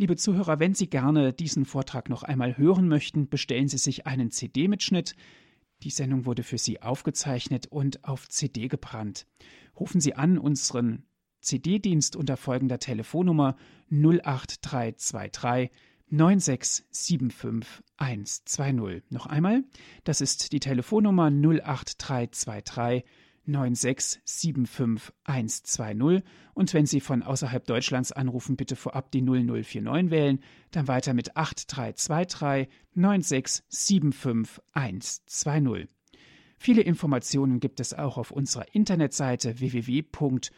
[0.00, 4.30] Liebe Zuhörer, wenn Sie gerne diesen Vortrag noch einmal hören möchten, bestellen Sie sich einen
[4.30, 5.16] CD-Mitschnitt.
[5.82, 9.26] Die Sendung wurde für Sie aufgezeichnet und auf CD gebrannt.
[9.76, 11.02] Rufen Sie an unseren
[11.40, 13.56] CD-Dienst unter folgender Telefonnummer
[13.90, 15.72] 08323
[16.10, 19.10] 9675 120.
[19.10, 19.64] Noch einmal,
[20.04, 23.02] das ist die Telefonnummer 08323
[23.48, 26.22] 9675 120
[26.54, 30.40] und wenn Sie von außerhalb Deutschlands anrufen, bitte vorab die 0049 wählen,
[30.70, 35.88] dann weiter mit 8323 9675 120.
[36.58, 40.50] Viele Informationen gibt es auch auf unserer Internetseite www.hure.org.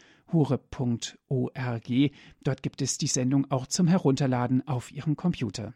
[2.43, 5.75] Dort gibt es die Sendung auch zum Herunterladen auf Ihrem Computer.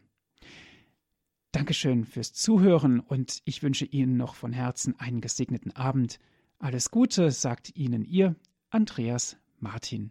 [1.52, 6.18] Dankeschön fürs Zuhören und ich wünsche Ihnen noch von Herzen einen gesegneten Abend.
[6.58, 8.34] Alles Gute sagt Ihnen Ihr
[8.70, 10.10] Andreas Martin.